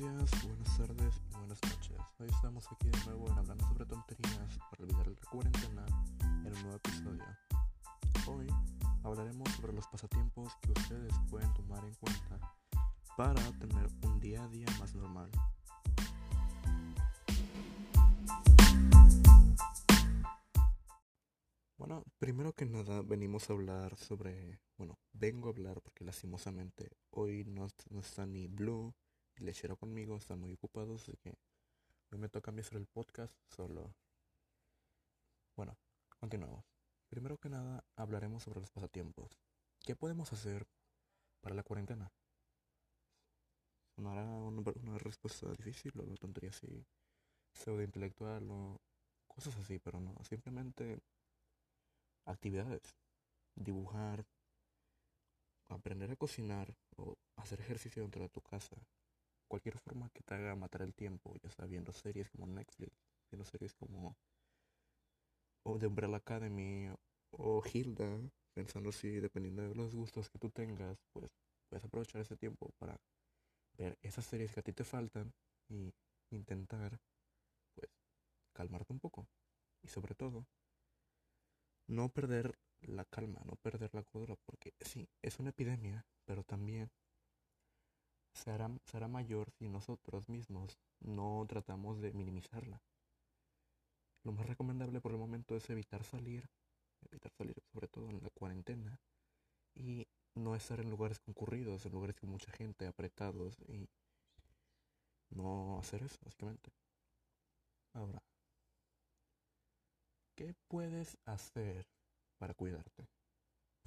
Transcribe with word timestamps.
días, 0.00 0.30
buenas 0.46 0.78
tardes 0.78 1.20
y 1.30 1.36
buenas 1.36 1.60
noches. 1.62 1.98
Hoy 2.18 2.28
estamos 2.30 2.66
aquí 2.72 2.88
de 2.88 3.04
nuevo 3.04 3.28
en 3.28 3.36
Hablando 3.36 3.68
sobre 3.68 3.84
tonterías 3.84 4.58
para 4.70 4.82
olvidar 4.84 5.08
la 5.08 5.30
cuarentena 5.30 5.84
en 6.18 6.54
un 6.54 6.62
nuevo 6.62 6.76
episodio. 6.76 7.24
Hoy 8.26 8.46
hablaremos 9.04 9.50
sobre 9.50 9.74
los 9.74 9.86
pasatiempos 9.88 10.56
que 10.62 10.72
ustedes 10.72 11.12
pueden 11.28 11.52
tomar 11.52 11.84
en 11.84 11.92
cuenta 11.96 12.40
para 13.14 13.42
tener 13.58 13.90
un 14.04 14.18
día 14.20 14.42
a 14.42 14.48
día 14.48 14.66
más 14.78 14.94
normal. 14.94 15.30
Bueno, 21.76 22.04
primero 22.18 22.54
que 22.54 22.64
nada 22.64 23.02
venimos 23.02 23.50
a 23.50 23.52
hablar 23.52 23.96
sobre, 23.96 24.62
bueno, 24.78 24.98
vengo 25.12 25.48
a 25.48 25.52
hablar 25.52 25.82
porque 25.82 26.06
lastimosamente 26.06 26.88
hoy 27.10 27.44
no, 27.44 27.68
no 27.90 28.00
está 28.00 28.24
ni 28.24 28.46
Blue 28.46 28.94
Lechero 29.40 29.76
conmigo, 29.76 30.16
están 30.16 30.38
muy 30.38 30.52
ocupados, 30.52 31.02
así 31.02 31.16
que 31.16 31.34
hoy 32.10 32.18
me 32.18 32.28
toca 32.28 32.50
a 32.50 32.54
mí 32.54 32.60
hacer 32.60 32.76
el 32.76 32.86
podcast 32.86 33.34
solo. 33.48 33.94
Bueno, 35.56 35.78
continuamos. 36.18 36.66
Primero 37.08 37.38
que 37.38 37.48
nada 37.48 37.82
hablaremos 37.96 38.42
sobre 38.42 38.60
los 38.60 38.70
pasatiempos. 38.70 39.38
¿Qué 39.80 39.96
podemos 39.96 40.30
hacer 40.34 40.66
para 41.40 41.54
la 41.54 41.62
cuarentena? 41.62 42.12
Sonará 43.96 44.24
una, 44.24 44.62
una 44.82 44.98
respuesta 44.98 45.50
difícil 45.52 45.92
o 45.98 46.02
una 46.02 46.16
tontería 46.16 46.50
así, 46.50 46.84
pseudo 47.54 47.82
intelectual 47.82 48.46
o 48.50 48.78
cosas 49.26 49.56
así, 49.56 49.78
pero 49.78 50.00
no, 50.00 50.14
simplemente 50.22 51.00
actividades, 52.26 52.94
dibujar, 53.54 54.26
aprender 55.68 56.10
a 56.10 56.16
cocinar 56.16 56.76
o 56.96 57.16
hacer 57.36 57.60
ejercicio 57.62 58.02
dentro 58.02 58.22
de 58.22 58.28
tu 58.28 58.42
casa. 58.42 58.76
Cualquier 59.50 59.78
forma 59.78 60.08
que 60.10 60.22
te 60.22 60.34
haga 60.34 60.54
matar 60.54 60.82
el 60.82 60.94
tiempo, 60.94 61.34
ya 61.42 61.50
sea 61.50 61.66
viendo 61.66 61.92
series 61.92 62.30
como 62.30 62.46
Netflix, 62.46 62.92
viendo 63.32 63.44
series 63.44 63.74
como 63.74 64.16
o 65.64 65.76
The 65.76 65.88
Umbrella 65.88 66.18
Academy 66.18 66.88
o 67.32 67.60
Hilda, 67.66 68.20
pensando 68.54 68.92
si 68.92 69.18
dependiendo 69.18 69.62
de 69.62 69.74
los 69.74 69.96
gustos 69.96 70.30
que 70.30 70.38
tú 70.38 70.50
tengas, 70.50 70.96
pues 71.12 71.32
puedes 71.68 71.84
aprovechar 71.84 72.20
ese 72.20 72.36
tiempo 72.36 72.70
para 72.78 72.96
ver 73.76 73.98
esas 74.02 74.24
series 74.24 74.54
que 74.54 74.60
a 74.60 74.62
ti 74.62 74.72
te 74.72 74.84
faltan 74.84 75.34
y 75.68 75.92
intentar 76.30 77.00
pues 77.74 77.90
calmarte 78.52 78.92
un 78.92 79.00
poco. 79.00 79.26
Y 79.82 79.88
sobre 79.88 80.14
todo 80.14 80.46
no 81.88 82.08
perder 82.08 82.56
la 82.82 83.04
calma, 83.04 83.42
no 83.44 83.56
perder 83.56 83.92
la 83.94 84.04
cordura, 84.04 84.36
porque 84.46 84.74
sí, 84.80 85.08
es 85.22 85.40
una 85.40 85.50
epidemia, 85.50 86.06
pero 86.24 86.44
también 86.44 86.92
se 88.32 88.50
hará, 88.50 88.70
será 88.84 89.08
mayor 89.08 89.50
si 89.50 89.68
nosotros 89.68 90.28
mismos 90.28 90.78
no 91.00 91.44
tratamos 91.48 92.00
de 92.00 92.12
minimizarla. 92.12 92.82
Lo 94.24 94.32
más 94.32 94.46
recomendable 94.46 95.00
por 95.00 95.12
el 95.12 95.18
momento 95.18 95.56
es 95.56 95.68
evitar 95.70 96.04
salir, 96.04 96.48
evitar 97.10 97.32
salir 97.32 97.62
sobre 97.72 97.88
todo 97.88 98.10
en 98.10 98.22
la 98.22 98.30
cuarentena 98.30 99.00
y 99.74 100.06
no 100.34 100.54
estar 100.54 100.80
en 100.80 100.90
lugares 100.90 101.18
concurridos, 101.18 101.86
en 101.86 101.92
lugares 101.92 102.16
con 102.16 102.30
mucha 102.30 102.52
gente, 102.52 102.86
apretados 102.86 103.58
y 103.68 103.88
no 105.30 105.78
hacer 105.78 106.02
eso, 106.02 106.18
básicamente. 106.22 106.70
Ahora, 107.94 108.22
¿Qué 110.40 110.54
puedes 110.68 111.18
hacer 111.26 111.86
para 112.38 112.54
cuidarte? 112.54 113.06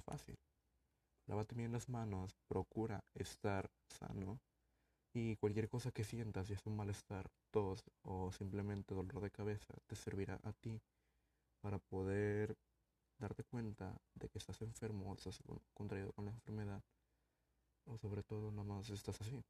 Fácil. 0.04 0.38
Lávate 1.26 1.54
bien 1.54 1.72
las 1.72 1.88
manos, 1.88 2.36
procura 2.46 3.02
estar 3.14 3.70
sano 3.88 4.40
y 5.12 5.36
cualquier 5.36 5.68
cosa 5.68 5.90
que 5.90 6.04
sientas, 6.04 6.48
si 6.48 6.54
es 6.54 6.66
un 6.66 6.76
malestar, 6.76 7.30
tos 7.50 7.84
o 8.02 8.30
simplemente 8.32 8.94
dolor 8.94 9.20
de 9.20 9.30
cabeza, 9.30 9.74
te 9.86 9.96
servirá 9.96 10.38
a 10.42 10.52
ti 10.52 10.82
para 11.60 11.78
poder 11.78 12.56
darte 13.18 13.44
cuenta 13.44 13.96
de 14.14 14.28
que 14.28 14.38
estás 14.38 14.60
enfermo 14.60 15.10
o 15.10 15.14
estás 15.14 15.40
contraído 15.72 16.12
con 16.12 16.26
la 16.26 16.32
enfermedad 16.32 16.82
o 17.86 17.96
sobre 17.96 18.22
todo 18.22 18.50
nada 18.50 18.64
más 18.64 18.90
estás 18.90 19.20
así. 19.20 19.42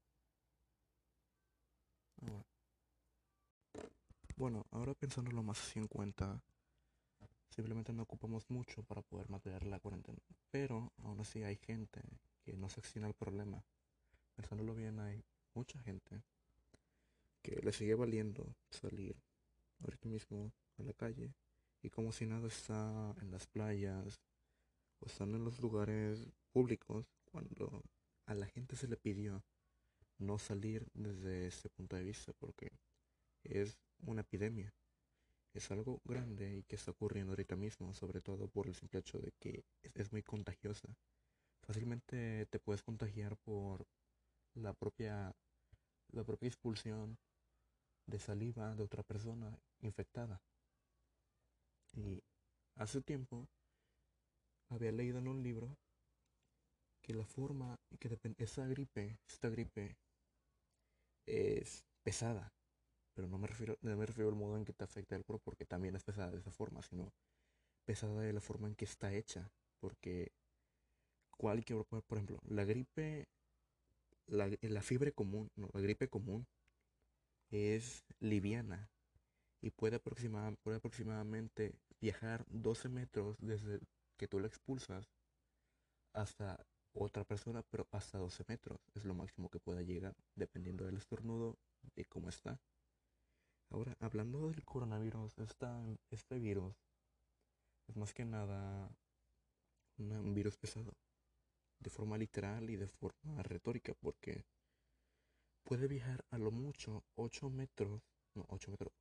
Ahora. 2.23 2.45
Bueno, 4.37 4.67
ahora 4.71 4.95
pensándolo 4.95 5.43
más 5.43 5.61
así 5.61 5.79
en 5.79 5.87
cuenta, 5.87 6.43
Simplemente 7.55 7.93
no 7.93 8.03
ocupamos 8.03 8.51
mucho 8.51 8.83
para 8.83 9.01
poder 9.01 9.31
mantener 9.31 9.65
la 9.65 9.79
cuarentena. 9.79 10.19
Pero 10.51 10.93
aún 11.05 11.21
así 11.21 11.45
hay 11.45 11.55
gente 11.55 12.03
que 12.43 12.57
no 12.57 12.69
se 12.69 12.81
acciona 12.81 13.07
el 13.07 13.15
problema. 13.15 13.65
Pensándolo 14.35 14.75
bien, 14.75 14.99
hay 14.99 15.23
mucha 15.55 15.79
gente 15.79 16.25
que 17.43 17.61
le 17.63 17.73
sigue 17.73 17.95
valiendo 17.95 18.57
salir 18.71 19.15
ahorita 19.79 20.09
mismo 20.09 20.53
a 20.79 20.83
la 20.83 20.95
calle 20.95 21.33
y 21.81 21.91
como 21.91 22.11
si 22.11 22.27
nada 22.27 22.49
está 22.49 23.15
en 23.21 23.31
las 23.31 23.47
playas 23.47 24.21
o 24.99 25.07
están 25.07 25.33
en 25.37 25.45
los 25.45 25.61
lugares 25.61 26.27
públicos 26.51 27.07
cuando 27.31 27.85
a 28.27 28.35
la 28.35 28.47
gente 28.47 28.75
se 28.75 28.89
le 28.89 28.97
pidió 28.97 29.45
no 30.19 30.39
salir 30.39 30.89
desde 30.93 31.47
ese 31.47 31.69
punto 31.69 31.95
de 31.95 32.03
vista 32.03 32.33
porque 32.33 32.73
es 33.45 33.79
una 34.01 34.23
epidemia 34.23 34.75
es 35.55 35.71
algo 35.71 36.01
grande 36.05 36.59
y 36.59 36.63
que 36.65 36.75
está 36.75 36.91
ocurriendo 36.91 37.33
ahorita 37.33 37.55
mismo, 37.57 37.95
sobre 37.95 38.21
todo 38.21 38.49
por 38.49 38.67
el 38.67 38.75
simple 38.75 39.01
hecho 39.01 39.19
de 39.19 39.33
que 39.39 39.65
es, 39.95 40.13
muy 40.13 40.23
contagiosa. 40.23 40.89
Fácilmente 41.63 42.47
te 42.47 42.59
puedes 42.59 42.83
contagiar 42.83 43.37
por 43.37 43.87
la 44.55 44.75
propia, 44.75 45.35
la 46.11 46.25
propia 46.25 46.49
expulsión 46.49 47.19
de 48.07 48.19
saliva 48.19 48.75
de 48.75 48.83
otra 48.83 49.05
persona 49.05 49.57
infectada. 49.81 50.43
Y 51.93 52.23
hace 52.75 53.01
tiempo 53.01 53.49
había 54.69 54.91
leído 54.91 55.19
en 55.19 55.29
un 55.29 55.43
libro 55.43 55.79
que 57.01 57.15
la 57.15 57.27
forma 57.27 57.79
que 58.01 58.19
esa 58.39 58.67
gripe, 58.67 59.21
esta 59.29 59.49
gripe 59.49 59.97
es 61.27 61.85
pesada 62.03 62.53
pero 63.15 63.29
no 63.29 63.39
me 63.39 63.47
refiero, 63.47 63.79
no 63.83 63.97
me 63.97 64.07
refiero 64.07 64.29
al 64.29 64.37
modo 64.37 64.57
en 64.57 64.65
que 64.65 64.73
te 64.73 64.85
afecta 64.85 65.17
el 65.17 65.25
cuerpo, 65.25 65.45
porque 65.45 65.65
también 65.65 65.97
es 65.97 66.05
pesada 66.05 66.31
de 66.31 66.39
esa 66.39 66.51
forma, 66.51 66.83
sino 66.83 67.13
pesada 67.85 68.21
de 68.21 68.33
la 68.33 68.41
forma 68.41 68.69
en 68.69 68.75
que 68.75 68.85
está 68.85 69.13
hecha, 69.13 69.51
porque 69.81 70.33
cualquier, 71.37 71.85
por 71.85 72.19
ejemplo, 72.19 72.41
la 72.49 72.65
gripe, 72.65 73.29
la, 74.27 74.51
la 74.61 74.83
fiebre 74.83 75.13
común, 75.13 75.51
no, 75.57 75.69
la 75.73 75.81
gripe 75.81 76.09
común 76.09 76.47
es 77.51 78.05
liviana 78.21 78.91
y 79.61 79.71
puede, 79.71 79.99
puede 80.01 80.77
aproximadamente 80.77 81.75
viajar 82.01 82.45
12 82.49 82.89
metros 82.89 83.37
desde 83.41 83.81
que 84.19 84.29
tú 84.29 84.41
la 84.41 84.47
expulsas 84.47 85.09
hasta 86.13 86.65
otra 86.93 87.25
persona, 87.25 87.63
pero 87.71 87.87
hasta 87.91 88.19
12 88.19 88.45
metros 88.49 88.79
es 88.95 89.05
lo 89.05 89.15
máximo 89.15 89.51
que 89.51 89.59
pueda 89.59 89.83
llegar, 89.83 90.15
dependiendo 90.35 90.85
del 90.85 90.97
estornudo 90.97 91.59
y 91.97 92.05
cómo 92.05 92.29
está. 92.29 92.61
Ahora, 93.75 93.97
hablando 93.99 94.51
del 94.51 94.65
coronavirus, 94.65 95.37
esta, 95.41 95.85
este 96.13 96.39
virus 96.39 96.77
es 97.89 97.97
más 97.97 98.15
que 98.15 98.25
nada 98.25 98.89
un 99.99 100.33
virus 100.33 100.57
pesado, 100.57 100.95
de 101.81 101.91
forma 101.91 102.17
literal 102.17 102.71
y 102.71 102.77
de 102.77 102.87
forma 102.87 103.43
retórica, 103.43 103.93
porque 103.95 104.45
puede 105.65 105.89
viajar 105.89 106.25
a 106.31 106.39
lo 106.39 106.53
mucho 106.53 107.03
8 107.17 107.51
metros, 107.51 108.01
no, 108.37 108.47
8 108.49 108.71
metros, 108.71 108.93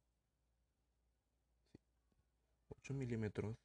8 2.69 2.95
milímetros, 2.95 3.55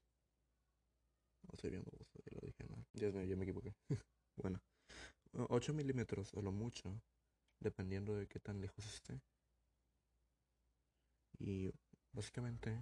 no 1.50 1.56
sé 1.56 1.70
bien, 1.70 1.84
ya 1.86 2.32
lo 2.32 2.40
dije 2.42 2.66
mal, 2.66 2.84
ya 2.92 3.34
me 3.34 3.44
equivoqué. 3.44 3.74
bueno, 4.36 4.60
8 5.32 5.72
milímetros 5.72 6.34
a 6.34 6.42
lo 6.42 6.52
mucho, 6.52 7.00
dependiendo 7.60 8.14
de 8.14 8.26
qué 8.26 8.38
tan 8.40 8.60
lejos 8.60 8.84
esté. 8.84 9.18
Y 11.38 11.70
básicamente 12.12 12.78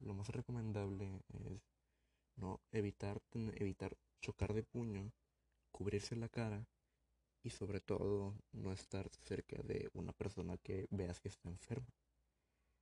lo 0.00 0.14
más 0.14 0.28
recomendable 0.28 1.22
es 1.28 1.62
no 2.36 2.60
evitar, 2.72 3.20
evitar 3.54 3.96
chocar 4.20 4.54
de 4.54 4.62
puño, 4.62 5.12
cubrirse 5.70 6.16
la 6.16 6.28
cara 6.28 6.66
y 7.42 7.50
sobre 7.50 7.80
todo 7.80 8.34
no 8.52 8.72
estar 8.72 9.08
cerca 9.08 9.62
de 9.62 9.90
una 9.94 10.12
persona 10.12 10.56
que 10.58 10.86
veas 10.90 11.20
que 11.20 11.28
está 11.28 11.48
enferma. 11.48 11.88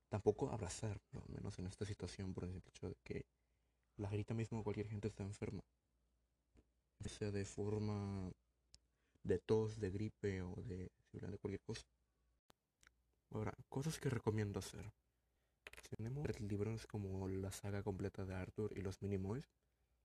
Tampoco 0.09 0.49
abrazar, 0.49 0.99
al 1.13 1.29
menos 1.29 1.59
en 1.59 1.67
esta 1.67 1.85
situación, 1.85 2.33
por 2.33 2.45
el 2.45 2.55
hecho 2.57 2.89
de 2.89 2.95
que 3.03 3.25
la 3.97 4.09
grita 4.09 4.33
mismo 4.33 4.63
cualquier 4.63 4.87
gente 4.87 5.07
está 5.07 5.23
enferma. 5.23 5.61
Sea 7.05 7.31
de 7.31 7.45
forma 7.45 8.31
de 9.23 9.39
tos, 9.39 9.79
de 9.79 9.91
gripe 9.91 10.41
o 10.41 10.55
de, 10.55 10.91
de 11.11 11.37
cualquier 11.37 11.61
cosa. 11.61 11.85
Ahora, 13.31 13.53
cosas 13.69 13.99
que 13.99 14.09
recomiendo 14.09 14.59
hacer. 14.59 14.91
Tenemos 15.97 16.39
libros 16.39 16.85
como 16.85 17.27
la 17.29 17.51
saga 17.51 17.81
completa 17.83 18.25
de 18.25 18.35
Arthur 18.35 18.77
y 18.77 18.81
los 18.81 19.01
Minimoys, 19.01 19.49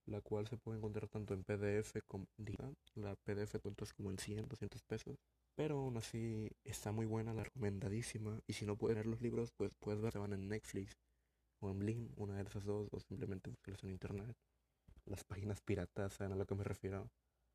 la 0.07 0.21
cual 0.21 0.47
se 0.47 0.57
puede 0.57 0.79
encontrar 0.79 1.09
tanto 1.09 1.35
en 1.35 1.45
PDF 1.45 2.01
como 2.07 2.27
digital. 2.39 2.75
La 2.95 3.15
PDF 3.17 3.61
cuenta 3.61 3.85
como 3.97 4.11
en 4.11 4.19
100, 4.19 4.49
200 4.49 4.83
pesos. 4.83 5.19
Pero 5.55 5.79
aún 5.79 5.97
así 5.97 6.51
está 6.65 6.91
muy 6.91 7.07
buena, 7.07 7.35
la 7.35 7.45
recomendadísima. 7.45 8.41
Y 8.47 8.55
si 8.55 8.67
no 8.67 8.77
puedes 8.77 8.97
ver 8.97 9.07
los 9.07 9.21
libros, 9.21 9.53
pues 9.53 9.73
puedes 9.79 10.01
ver, 10.01 10.13
se 10.13 10.19
van 10.19 10.33
en 10.33 10.49
Netflix 10.49 10.99
o 11.61 11.71
en 11.71 11.79
Blim, 11.79 12.13
una 12.17 12.37
de 12.37 12.43
esas 12.43 12.65
dos, 12.65 12.89
o 12.91 13.01
simplemente 13.01 13.51
buscarlos 13.51 13.85
en 13.85 13.91
internet. 13.91 14.37
Las 15.07 15.25
páginas 15.25 15.61
piratas, 15.61 16.15
¿saben 16.15 16.33
a 16.33 16.37
lo 16.37 16.47
que 16.47 16.55
me 16.55 16.65
refiero? 16.65 17.11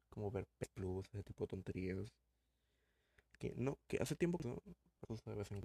Como 0.09 0.31
ver 0.31 0.45
Plus, 0.73 1.07
ese 1.13 1.23
tipo 1.23 1.43
de 1.45 1.49
tonterías. 1.49 2.13
Que 3.37 3.53
no, 3.57 3.79
que 3.87 3.97
hace 3.97 4.15
tiempo 4.15 4.37
que 4.37 4.47
no, 4.47 4.61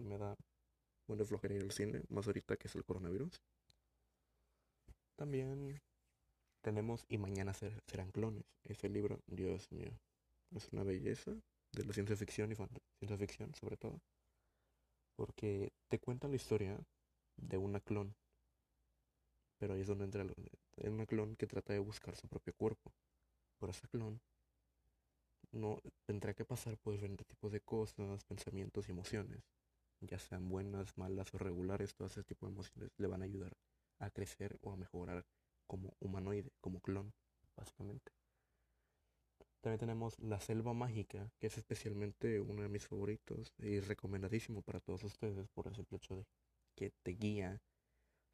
me 0.02 0.18
da 0.18 0.36
buena 1.06 1.24
flojera 1.24 1.54
ir 1.54 1.62
al 1.62 1.72
cine, 1.72 2.02
más 2.08 2.26
ahorita 2.26 2.56
que 2.56 2.68
es 2.68 2.74
el 2.74 2.84
coronavirus. 2.84 3.40
También 5.16 5.80
tenemos 6.62 7.04
Y 7.08 7.18
mañana 7.18 7.52
serán 7.52 8.10
clones. 8.10 8.44
Ese 8.64 8.88
libro, 8.88 9.20
Dios 9.26 9.70
mío, 9.70 9.92
es 10.50 10.72
una 10.72 10.82
belleza 10.82 11.32
de 11.72 11.84
la 11.84 11.92
ciencia 11.92 12.16
ficción 12.16 12.50
y 12.52 12.56
ciencia 12.56 13.18
ficción 13.18 13.54
sobre 13.54 13.76
todo. 13.76 14.00
Porque 15.16 15.72
te 15.88 15.98
cuenta 15.98 16.26
la 16.26 16.36
historia 16.36 16.80
de 17.36 17.58
una 17.58 17.80
clon. 17.80 18.16
Pero 19.58 19.74
ahí 19.74 19.82
es 19.82 19.86
donde 19.86 20.04
entra 20.04 20.24
es 20.76 20.88
una 20.88 21.06
clon 21.06 21.36
que 21.36 21.46
trata 21.46 21.72
de 21.72 21.78
buscar 21.78 22.16
su 22.16 22.28
propio 22.28 22.54
cuerpo. 22.54 22.92
Por 23.58 23.70
esa 23.70 23.86
clon 23.88 24.20
no 25.52 25.80
tendrá 26.06 26.34
que 26.34 26.44
pasar 26.44 26.76
por 26.78 26.94
diferentes 26.94 27.26
tipos 27.26 27.52
de 27.52 27.60
cosas, 27.60 28.24
pensamientos 28.24 28.88
y 28.88 28.92
emociones. 28.92 29.42
Ya 30.00 30.18
sean 30.18 30.48
buenas, 30.48 30.96
malas 30.98 31.32
o 31.34 31.38
regulares, 31.38 31.94
todo 31.94 32.08
ese 32.08 32.24
tipo 32.24 32.46
de 32.46 32.52
emociones 32.52 32.90
le 32.98 33.06
van 33.06 33.22
a 33.22 33.24
ayudar 33.24 33.56
a 33.98 34.10
crecer 34.10 34.58
o 34.62 34.72
a 34.72 34.76
mejorar 34.76 35.24
como 35.66 35.96
humanoide, 36.00 36.52
como 36.60 36.80
clon, 36.80 37.12
básicamente. 37.56 38.12
También 39.60 39.80
tenemos 39.80 40.18
La 40.18 40.40
Selva 40.40 40.74
Mágica, 40.74 41.32
que 41.38 41.46
es 41.46 41.56
especialmente 41.56 42.38
uno 42.38 42.62
de 42.62 42.68
mis 42.68 42.86
favoritos 42.86 43.54
y 43.58 43.80
recomendadísimo 43.80 44.60
para 44.60 44.80
todos 44.80 45.04
ustedes 45.04 45.48
por 45.48 45.66
el 45.68 45.74
simple 45.74 45.96
hecho 45.96 46.16
de 46.16 46.26
que 46.74 46.90
te 47.02 47.12
guía 47.12 47.62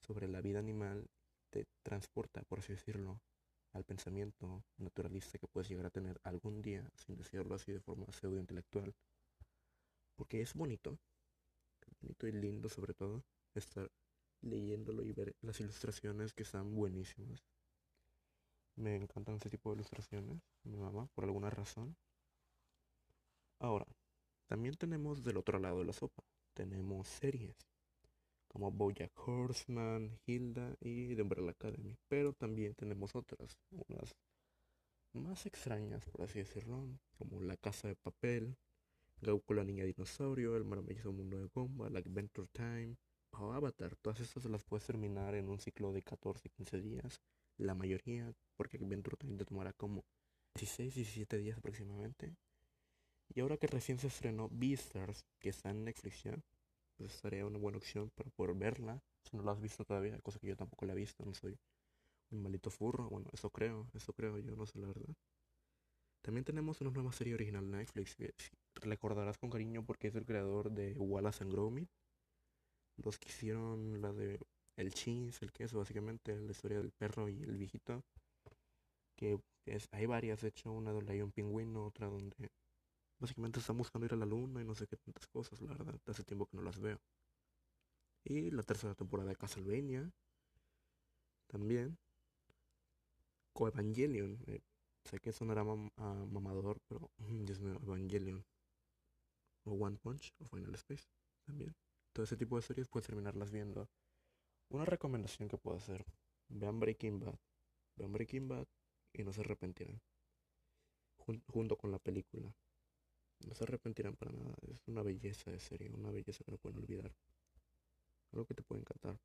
sobre 0.01 0.27
la 0.27 0.41
vida 0.41 0.59
animal, 0.59 1.09
te 1.51 1.67
transporta, 1.85 2.43
por 2.43 2.59
así 2.59 2.73
decirlo, 2.73 3.21
al 3.73 3.85
pensamiento 3.85 4.65
naturalista 4.79 5.39
que 5.39 5.47
puedes 5.47 5.69
llegar 5.69 5.87
a 5.87 5.91
tener 5.91 6.21
algún 6.25 6.63
día, 6.63 6.91
sin 6.95 7.17
decirlo 7.17 7.55
así 7.55 7.71
de 7.71 7.81
forma 7.81 8.07
pseudo 8.11 8.41
intelectual. 8.41 8.93
Porque 10.17 10.41
es 10.41 10.55
bonito, 10.55 10.99
bonito 12.01 12.27
y 12.27 12.33
lindo 12.33 12.69
sobre 12.69 12.95
todo, 12.95 13.25
estar 13.55 13.91
leyéndolo 14.43 15.05
y 15.05 15.13
ver 15.13 15.37
las 15.43 15.61
ilustraciones 15.61 16.33
que 16.33 16.43
están 16.43 16.75
buenísimas. 16.75 17.45
Me 18.77 18.97
encantan 18.97 19.37
ese 19.37 19.51
tipo 19.51 19.71
de 19.71 19.77
ilustraciones, 19.77 20.41
mi 20.65 20.77
mamá, 20.77 21.07
por 21.15 21.25
alguna 21.25 21.51
razón. 21.51 21.97
Ahora, 23.59 23.87
también 24.47 24.75
tenemos 24.77 25.23
del 25.23 25.37
otro 25.37 25.59
lado 25.59 25.81
de 25.81 25.85
la 25.85 25.93
sopa, 25.93 26.23
tenemos 26.55 27.09
series 27.09 27.57
como 28.51 28.73
Bojack 28.73 29.13
Horseman, 29.17 30.19
Hilda 30.27 30.77
y 30.81 31.15
The 31.15 31.23
Umbrella 31.23 31.53
Academy, 31.53 31.97
pero 32.09 32.33
también 32.33 32.75
tenemos 32.75 33.15
otras, 33.15 33.57
unas 33.71 34.17
más 35.13 35.47
extrañas, 35.47 36.05
por 36.07 36.23
así 36.23 36.41
decirlo, 36.41 36.99
como 37.17 37.41
La 37.41 37.57
Casa 37.57 37.87
de 37.87 37.95
Papel, 37.95 38.57
Gauco 39.23 39.53
la 39.53 39.65
Niña 39.65 39.85
Dinosaurio, 39.85 40.57
El 40.57 40.65
Maravilloso 40.65 41.13
Mundo 41.13 41.39
de 41.39 41.49
Gomba, 41.49 41.91
La 41.91 41.99
Adventure 41.99 42.49
Time, 42.53 42.97
o 43.33 43.53
Avatar. 43.53 43.95
Todas 43.97 44.21
estas 44.21 44.47
las 44.47 44.65
puedes 44.65 44.87
terminar 44.87 45.35
en 45.35 45.49
un 45.49 45.59
ciclo 45.59 45.93
de 45.93 46.03
14-15 46.03 46.81
días. 46.81 47.21
La 47.59 47.75
mayoría, 47.75 48.33
porque 48.57 48.79
Adventure 48.79 49.17
también 49.19 49.39
te 49.39 49.45
tomará 49.45 49.73
como 49.75 50.05
16-17 50.59 51.39
días 51.39 51.59
aproximadamente. 51.59 52.35
Y 53.29 53.41
ahora 53.41 53.59
que 53.59 53.67
recién 53.67 53.99
se 53.99 54.07
estrenó 54.07 54.49
Beastars, 54.51 55.25
que 55.39 55.51
está 55.51 55.71
en 55.71 55.85
Netflix 55.85 56.23
ya, 56.23 56.43
pues 56.97 57.15
estaría 57.15 57.45
una 57.45 57.59
buena 57.59 57.79
opción 57.79 58.11
para 58.11 58.31
poder 58.31 58.57
verla. 58.57 59.03
Si 59.23 59.37
no 59.37 59.43
la 59.43 59.53
has 59.53 59.61
visto 59.61 59.85
todavía, 59.85 60.19
cosa 60.21 60.39
que 60.39 60.49
yo 60.49 60.57
tampoco 60.57 60.87
la 60.87 60.95
he 60.95 60.97
visto, 60.97 61.25
no 61.25 61.35
soy 61.35 61.59
un 62.31 62.43
malito 62.43 62.71
furro. 62.71 63.09
Bueno, 63.11 63.29
eso 63.33 63.51
creo, 63.51 63.89
eso 63.95 64.13
creo, 64.15 64.39
yo 64.39 64.57
no 64.57 64.67
sé 64.67 64.79
la 64.79 64.89
verdad. 64.89 65.15
También 66.23 66.45
tenemos 66.45 66.81
una 66.81 66.91
nueva 66.91 67.13
serie 67.13 67.35
original 67.35 67.71
Netflix 67.71 68.15
que 68.17 68.35
recordarás 68.75 69.39
con 69.39 69.51
cariño 69.51 69.85
porque 69.85 70.09
es 70.09 70.15
el 70.17 70.25
creador 70.25 70.71
de 70.71 70.95
Wallace 70.99 71.45
and 71.45 71.53
Gromit 71.53 71.89
los 73.03 73.19
que 73.19 73.29
hicieron 73.29 74.01
la 74.01 74.13
de 74.13 74.39
el 74.77 74.95
cheese, 74.95 75.43
el 75.43 75.53
queso, 75.53 75.79
básicamente, 75.79 76.39
la 76.41 76.53
historia 76.53 76.79
del 76.79 76.93
perro 76.93 77.29
y 77.29 77.43
el 77.43 77.57
viejito. 77.57 78.03
Que 79.17 79.39
es, 79.67 79.89
hay 79.93 80.07
varias, 80.07 80.41
de 80.41 80.49
hecho, 80.49 80.73
una 80.73 80.93
donde 80.93 81.13
hay 81.13 81.23
un 81.23 81.33
pingüino, 81.33 81.87
otra 81.87 82.07
donde 82.09 82.51
básicamente 83.19 83.61
están 83.61 83.77
buscando 83.79 84.07
ir 84.07 84.15
a 84.15 84.17
la 84.17 84.27
luna 84.27 84.63
y 84.63 84.65
no 84.65 84.75
sé 84.75 84.87
qué 84.87 84.97
tantas 84.97 85.27
cosas, 85.27 85.61
la 85.61 85.69
verdad, 85.69 86.01
hace 86.07 86.25
tiempo 86.25 86.47
que 86.47 86.57
no 86.57 86.63
las 86.63 86.79
veo. 86.81 86.99
Y 88.25 88.51
la 88.51 88.63
tercera 88.63 88.95
temporada 88.95 89.29
de 89.29 89.37
Castlevania, 89.37 90.11
también. 91.49 91.99
Coevangelion, 93.53 94.39
eh, 94.47 94.61
sé 95.05 95.19
que 95.21 95.33
sonará 95.33 95.63
mamador, 95.65 96.81
pero 96.89 97.11
mm, 97.19 97.45
Dios 97.45 97.61
mío, 97.61 97.79
Evangelion. 97.83 98.45
One 99.75 99.97
Punch, 99.97 100.33
o 100.39 100.45
Final 100.45 100.75
Space, 100.75 101.05
también 101.45 101.75
todo 102.13 102.25
ese 102.25 102.37
tipo 102.37 102.57
de 102.57 102.63
series 102.63 102.89
puedes 102.89 103.07
terminarlas 103.07 103.51
viendo. 103.51 103.89
Una 104.71 104.85
recomendación 104.85 105.49
que 105.49 105.59
puedo 105.59 105.77
hacer, 105.77 106.05
vean 106.49 106.79
Breaking 106.81 107.21
Bad, 107.21 107.39
vean 107.97 108.13
Breaking 108.13 108.49
Bad 108.49 108.67
y 109.13 109.25
no 109.25 109.33
se 109.33 109.41
arrepentirán. 109.41 110.01
junto 111.47 111.77
con 111.77 111.93
la 111.93 111.99
película. 111.99 112.53
No 113.47 113.55
se 113.55 113.65
arrepentirán 113.65 114.17
para 114.17 114.33
nada. 114.33 114.55
Es 114.71 114.87
una 114.87 115.03
belleza 115.03 115.51
de 115.51 115.61
serie, 115.61 115.91
una 115.91 116.11
belleza 116.11 116.45
que 116.45 116.51
no 116.51 116.59
pueden 116.59 116.79
olvidar. 116.79 117.13
Algo 118.33 118.45
que 118.45 118.55
te 118.55 118.63
puede 118.63 118.81
encantar. 118.81 119.19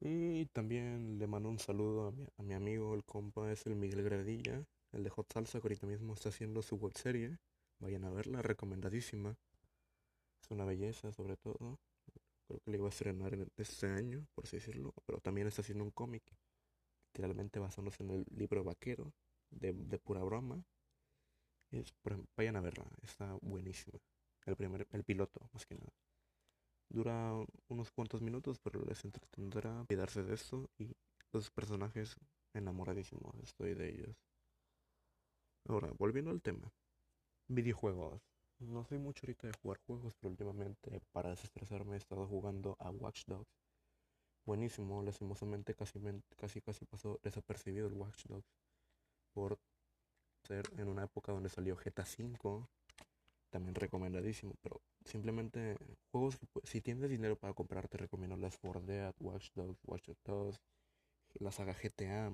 Y 0.00 0.46
también 0.46 1.18
le 1.18 1.26
mando 1.26 1.48
un 1.50 1.58
saludo 1.58 2.08
a 2.08 2.12
mi, 2.12 2.26
a 2.38 2.42
mi, 2.42 2.54
amigo, 2.54 2.94
el 2.94 3.04
compa 3.04 3.52
es 3.52 3.66
el 3.66 3.76
Miguel 3.76 4.02
Gradilla, 4.02 4.64
el 4.92 5.04
de 5.04 5.10
Hot 5.10 5.30
Salsa, 5.32 5.60
que 5.60 5.66
ahorita 5.66 5.86
mismo 5.86 6.14
está 6.14 6.30
haciendo 6.30 6.62
su 6.62 6.76
web 6.76 6.96
serie. 6.96 7.38
Vayan 7.80 8.04
a 8.04 8.10
verla, 8.10 8.42
recomendadísima 8.42 9.36
una 10.50 10.64
belleza 10.64 11.12
sobre 11.12 11.36
todo. 11.36 11.78
Creo 12.46 12.60
que 12.60 12.70
le 12.70 12.78
iba 12.78 12.86
a 12.86 12.90
estrenar 12.90 13.32
en 13.34 13.48
este 13.56 13.86
año, 13.86 14.26
por 14.34 14.44
así 14.44 14.56
decirlo. 14.56 14.92
Pero 15.06 15.20
también 15.20 15.46
está 15.46 15.62
haciendo 15.62 15.84
un 15.84 15.90
cómic, 15.90 16.22
literalmente 17.12 17.58
basándose 17.58 18.02
en 18.02 18.10
el 18.10 18.26
libro 18.30 18.64
vaquero, 18.64 19.12
de, 19.50 19.72
pura 19.98 20.22
broma. 20.22 20.64
Es, 21.70 21.94
vayan 22.36 22.56
a 22.56 22.60
verla, 22.60 22.84
está 23.02 23.38
buenísima. 23.40 23.98
El 24.44 24.56
primer, 24.56 24.88
el 24.90 25.04
piloto, 25.04 25.48
más 25.52 25.64
que 25.64 25.76
nada. 25.76 25.92
Dura 26.88 27.32
unos 27.68 27.92
cuantos 27.92 28.20
minutos, 28.20 28.58
pero 28.58 28.84
les 28.84 29.04
entretendrá 29.04 29.82
olvidarse 29.82 30.24
de 30.24 30.34
esto 30.34 30.68
y 30.76 30.92
los 31.32 31.50
personajes 31.52 32.16
enamoradísimos 32.52 33.36
estoy 33.44 33.74
de 33.74 33.90
ellos. 33.90 34.16
Ahora, 35.68 35.92
volviendo 35.96 36.32
al 36.32 36.42
tema. 36.42 36.72
Videojuegos. 37.52 38.22
No 38.60 38.84
soy 38.84 38.98
mucho 38.98 39.26
ahorita 39.26 39.48
de 39.48 39.52
jugar 39.60 39.80
juegos, 39.84 40.14
pero 40.14 40.30
últimamente 40.30 41.00
para 41.10 41.30
desestresarme 41.30 41.94
he 41.94 41.98
estado 41.98 42.24
jugando 42.28 42.76
a 42.78 42.90
Watch 42.90 43.24
Dogs. 43.26 43.50
Buenísimo, 44.46 45.02
lastimosamente 45.02 45.74
casi, 45.74 45.98
casi, 46.36 46.60
casi 46.60 46.84
pasó 46.84 47.18
desapercibido 47.24 47.88
el 47.88 47.94
Watch 47.94 48.26
Dogs 48.26 48.46
por 49.34 49.58
ser 50.44 50.64
en 50.78 50.86
una 50.86 51.02
época 51.02 51.32
donde 51.32 51.48
salió 51.48 51.76
GTA 51.76 52.04
V, 52.04 52.68
también 53.50 53.74
recomendadísimo, 53.74 54.54
pero 54.62 54.80
simplemente 55.04 55.76
juegos 56.12 56.36
que 56.38 56.46
si 56.62 56.80
tienes 56.80 57.10
dinero 57.10 57.34
para 57.34 57.52
comprar 57.52 57.88
te 57.88 57.98
recomiendo 57.98 58.36
las 58.36 58.56
For 58.58 58.80
Dead, 58.80 59.12
Watch 59.18 59.48
Dogs, 59.56 59.80
Watch 59.88 60.10
Dogs, 60.24 60.60
la 61.40 61.50
saga 61.50 61.74
GTA, 61.74 62.32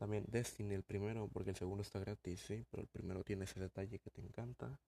también 0.00 0.24
Destiny 0.28 0.72
el 0.72 0.82
primero, 0.82 1.28
porque 1.28 1.50
el 1.50 1.56
segundo 1.56 1.82
está 1.82 1.98
gratis, 1.98 2.40
sí, 2.40 2.64
pero 2.70 2.80
el 2.80 2.88
primero 2.88 3.22
tiene 3.22 3.44
ese 3.44 3.60
detalle 3.60 3.98
que 3.98 4.08
te 4.08 4.22
encanta. 4.22 4.80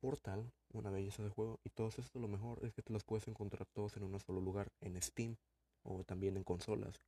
Portal, 0.00 0.50
una 0.72 0.90
belleza 0.90 1.22
de 1.22 1.28
juego, 1.28 1.60
y 1.62 1.70
todos 1.70 2.00
estos 2.00 2.20
lo 2.20 2.26
mejor 2.26 2.64
es 2.64 2.74
que 2.74 2.82
te 2.82 2.92
los 2.92 3.04
puedes 3.04 3.28
encontrar 3.28 3.68
todos 3.72 3.96
en 3.96 4.02
un 4.02 4.18
solo 4.18 4.40
lugar, 4.40 4.72
en 4.80 5.00
Steam 5.00 5.36
o 5.84 6.02
también 6.02 6.36
en 6.36 6.42
consolas. 6.42 7.04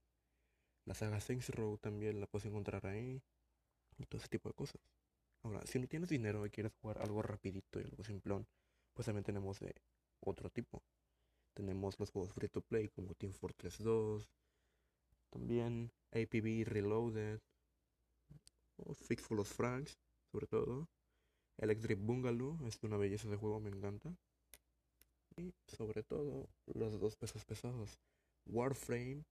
La 0.85 0.95
saga 0.95 1.19
Saints 1.19 1.49
Row 1.49 1.79
también 1.79 2.21
la 2.21 2.29
puedes 2.29 2.47
encontrar 2.47 2.87
ahí 2.87 3.21
y 3.99 4.07
todo 4.07 4.21
ese 4.21 4.29
tipo 4.29 4.49
de 4.49 4.55
cosas. 4.55 4.81
Ahora, 5.43 5.67
si 5.67 5.81
no 5.81 5.89
tienes 5.89 6.11
dinero 6.11 6.47
y 6.47 6.51
quieres 6.51 6.73
jugar 6.81 7.03
algo 7.03 7.23
rapidito 7.23 7.81
y 7.81 7.83
algo 7.83 8.05
simplón, 8.05 8.47
pues 8.95 9.07
también 9.07 9.25
tenemos 9.25 9.59
de 9.59 9.75
otro 10.21 10.49
tipo. 10.49 10.81
Tenemos 11.55 11.99
los 11.99 12.13
juegos 12.13 12.33
free 12.33 12.49
to 12.49 12.61
play 12.61 12.89
como 12.89 13.17
Team 13.17 13.33
Fortress 13.33 13.79
2, 13.79 14.29
también 15.31 15.91
APB 16.17 16.65
Reloaded, 16.67 17.41
o 18.77 18.95
Fix 18.95 19.23
for 19.23 19.37
los 19.37 19.49
Franks, 19.49 19.99
sobre 20.33 20.47
todo. 20.47 20.89
Electric 21.59 21.99
Bungalow 21.99 22.59
es 22.67 22.79
una 22.83 22.97
belleza 22.97 23.29
de 23.29 23.37
juego, 23.37 23.61
me 23.61 23.71
encanta. 23.71 24.15
Y 25.37 25.53
sobre 25.67 26.03
todo 26.03 26.49
los 26.67 26.99
dos 26.99 27.17
pesos 27.17 27.45
pesados, 27.45 27.99
Warframe 28.47 29.25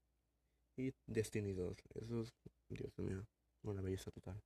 y 0.76 0.92
Destiny 1.06 1.52
2. 1.52 1.76
Eso 1.94 2.22
es, 2.22 2.32
Dios 2.68 2.96
mío, 2.98 3.26
una 3.62 3.82
belleza 3.82 4.10
total. 4.10 4.40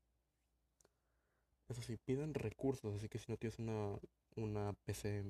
Eso 1.68 1.82
sí, 1.82 1.96
piden 1.98 2.34
recursos, 2.34 2.94
así 2.94 3.08
que 3.08 3.18
si 3.18 3.30
no 3.30 3.36
tienes 3.36 3.58
una, 3.58 3.98
una 4.36 4.72
PC 4.84 5.24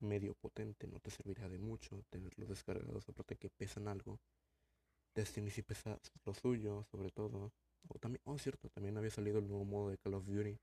medio 0.00 0.34
potente 0.34 0.86
no 0.86 1.00
te 1.00 1.10
servirá 1.10 1.48
de 1.48 1.58
mucho 1.58 2.02
tenerlos 2.10 2.48
descargados, 2.48 3.08
aparte 3.08 3.36
que 3.36 3.48
pesan 3.50 3.88
algo. 3.88 4.18
Destiny 5.16 5.50
si 5.50 5.62
pesa 5.62 5.98
lo 6.26 6.34
suyo, 6.34 6.84
sobre 6.90 7.10
todo. 7.10 7.50
O 7.88 7.98
también, 7.98 8.20
oh 8.24 8.38
cierto, 8.38 8.68
también 8.68 8.98
había 8.98 9.10
salido 9.10 9.38
el 9.38 9.48
nuevo 9.48 9.64
modo 9.64 9.88
de 9.88 9.96
Call 9.96 10.14
of 10.14 10.26
Duty, 10.26 10.58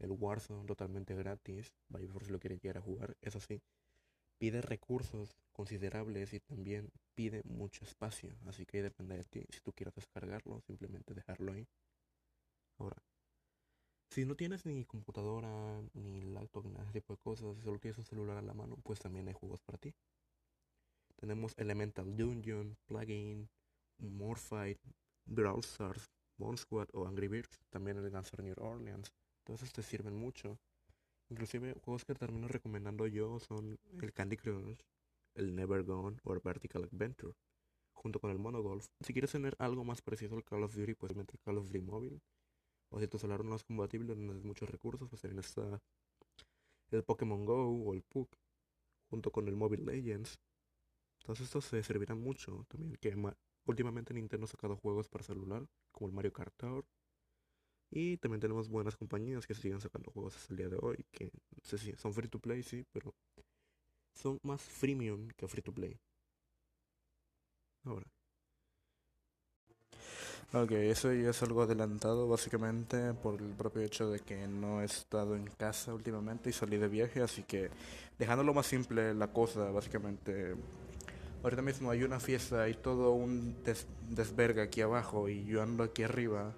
el 0.00 0.10
Warzone, 0.10 0.66
totalmente 0.66 1.14
gratis. 1.14 1.72
Vaya 1.88 2.08
por 2.08 2.24
si 2.24 2.32
lo 2.32 2.40
quieren 2.40 2.58
llegar 2.58 2.78
a 2.78 2.80
jugar. 2.80 3.16
Eso 3.20 3.38
sí, 3.38 3.62
pide 4.38 4.60
recursos 4.60 5.36
considerables 5.52 6.34
y 6.34 6.40
también 6.40 6.90
pide 7.14 7.42
mucho 7.44 7.84
espacio. 7.84 8.34
Así 8.46 8.66
que 8.66 8.82
depende 8.82 9.16
de 9.16 9.24
ti. 9.24 9.44
Si 9.50 9.60
tú 9.60 9.72
quieres 9.72 9.94
descargarlo, 9.94 10.60
simplemente 10.62 11.14
dejarlo 11.14 11.52
ahí. 11.52 11.68
Ahora, 12.78 12.96
si 14.10 14.24
no 14.24 14.34
tienes 14.34 14.66
ni 14.66 14.84
computadora, 14.84 15.80
ni 15.94 16.22
laptop, 16.22 16.66
ni 16.66 16.80
ese 16.80 16.92
tipo 16.92 17.12
de 17.12 17.18
cosas, 17.18 17.56
si 17.56 17.62
solo 17.62 17.78
tienes 17.78 17.98
un 17.98 18.04
celular 18.04 18.38
a 18.38 18.42
la 18.42 18.52
mano, 18.52 18.76
pues 18.82 18.98
también 18.98 19.28
hay 19.28 19.34
juegos 19.34 19.60
para 19.60 19.78
ti. 19.78 19.94
Tenemos 21.14 21.54
Elemental 21.56 22.16
Dungeon, 22.16 22.76
Plugin, 22.84 23.48
Morphight, 23.98 24.80
Brawl 25.24 25.60
Stars, 25.60 26.10
Bone 26.36 26.56
Squad 26.56 26.88
o 26.92 27.06
Angry 27.06 27.28
Birds, 27.28 27.60
también 27.70 27.98
el 27.98 28.10
Dancer 28.10 28.42
New 28.42 28.54
Orleans. 28.58 29.12
Todos 29.44 29.72
te 29.72 29.82
sirven 29.82 30.16
mucho. 30.16 30.58
Inclusive 31.28 31.74
juegos 31.84 32.04
que 32.04 32.14
termino 32.14 32.48
recomendando 32.48 33.06
yo 33.06 33.38
son 33.40 33.78
el 34.00 34.12
Candy 34.12 34.36
Crush, 34.36 34.78
el 35.34 35.54
Never 35.54 35.82
Gone 35.82 36.18
o 36.24 36.34
el 36.34 36.40
Vertical 36.40 36.84
Adventure, 36.84 37.34
junto 37.92 38.20
con 38.20 38.30
el 38.30 38.38
Monogolf. 38.38 38.86
Si 39.00 39.12
quieres 39.12 39.32
tener 39.32 39.56
algo 39.58 39.84
más 39.84 40.02
parecido 40.02 40.36
al 40.36 40.44
Call 40.44 40.64
of 40.64 40.74
Duty, 40.74 40.94
pues 40.94 41.14
meter 41.14 41.38
Call 41.40 41.58
of 41.58 41.66
Duty 41.66 41.80
Mobile. 41.80 42.20
O 42.90 43.00
si 43.00 43.08
tu 43.08 43.18
celular 43.18 43.44
no 43.44 43.56
es 43.56 43.64
compatible, 43.64 44.14
no 44.14 44.32
tienes 44.32 44.44
muchos 44.44 44.68
recursos, 44.68 45.08
pues 45.08 45.22
también 45.22 45.42
el 46.90 47.04
Pokémon 47.04 47.46
Go 47.46 47.68
o 47.70 47.94
el 47.94 48.02
PUC, 48.02 48.36
junto 49.08 49.32
con 49.32 49.48
el 49.48 49.56
Mobile 49.56 49.84
Legends. 49.84 50.38
Todos 51.24 51.40
estos 51.40 51.64
se 51.64 51.82
servirán 51.82 52.20
mucho 52.20 52.66
también. 52.68 52.96
Que 52.96 53.16
últimamente 53.66 54.14
Nintendo 54.14 54.44
ha 54.44 54.48
sacado 54.48 54.76
juegos 54.76 55.08
para 55.08 55.24
celular, 55.24 55.66
como 55.92 56.08
el 56.08 56.14
Mario 56.14 56.32
Kart 56.32 56.54
Tour. 56.56 56.84
Y 57.90 58.16
también 58.16 58.40
tenemos 58.40 58.68
buenas 58.68 58.96
compañías 58.96 59.46
que 59.46 59.54
siguen 59.54 59.80
sacando 59.80 60.10
juegos 60.10 60.36
hasta 60.36 60.52
el 60.54 60.56
día 60.56 60.68
de 60.68 60.78
hoy, 60.80 61.04
que 61.10 61.30
son 61.96 62.14
free 62.14 62.28
to 62.28 62.38
play, 62.38 62.62
sí, 62.62 62.84
pero 62.90 63.14
son 64.14 64.38
más 64.42 64.62
freemium 64.62 65.28
que 65.36 65.46
free 65.46 65.62
to 65.62 65.72
play. 65.72 65.98
Ahora. 67.84 68.06
Ok, 70.54 70.72
eso 70.72 71.12
ya 71.14 71.30
es 71.30 71.42
algo 71.42 71.62
adelantado 71.62 72.28
básicamente 72.28 73.14
por 73.14 73.40
el 73.40 73.54
propio 73.54 73.82
hecho 73.82 74.10
de 74.10 74.20
que 74.20 74.46
no 74.46 74.82
he 74.82 74.84
estado 74.84 75.34
en 75.34 75.46
casa 75.46 75.94
últimamente 75.94 76.50
y 76.50 76.52
salí 76.52 76.76
de 76.76 76.88
viaje, 76.88 77.22
así 77.22 77.42
que 77.42 77.70
dejándolo 78.18 78.52
más 78.52 78.66
simple 78.66 79.14
la 79.14 79.32
cosa, 79.32 79.70
básicamente. 79.70 80.54
Ahorita 81.42 81.62
mismo 81.62 81.90
hay 81.90 82.04
una 82.04 82.20
fiesta 82.20 82.68
y 82.68 82.74
todo 82.74 83.12
un 83.12 83.56
desverga 84.10 84.62
aquí 84.62 84.80
abajo 84.80 85.28
y 85.28 85.44
yo 85.44 85.60
ando 85.60 85.82
aquí 85.82 86.04
arriba 86.04 86.52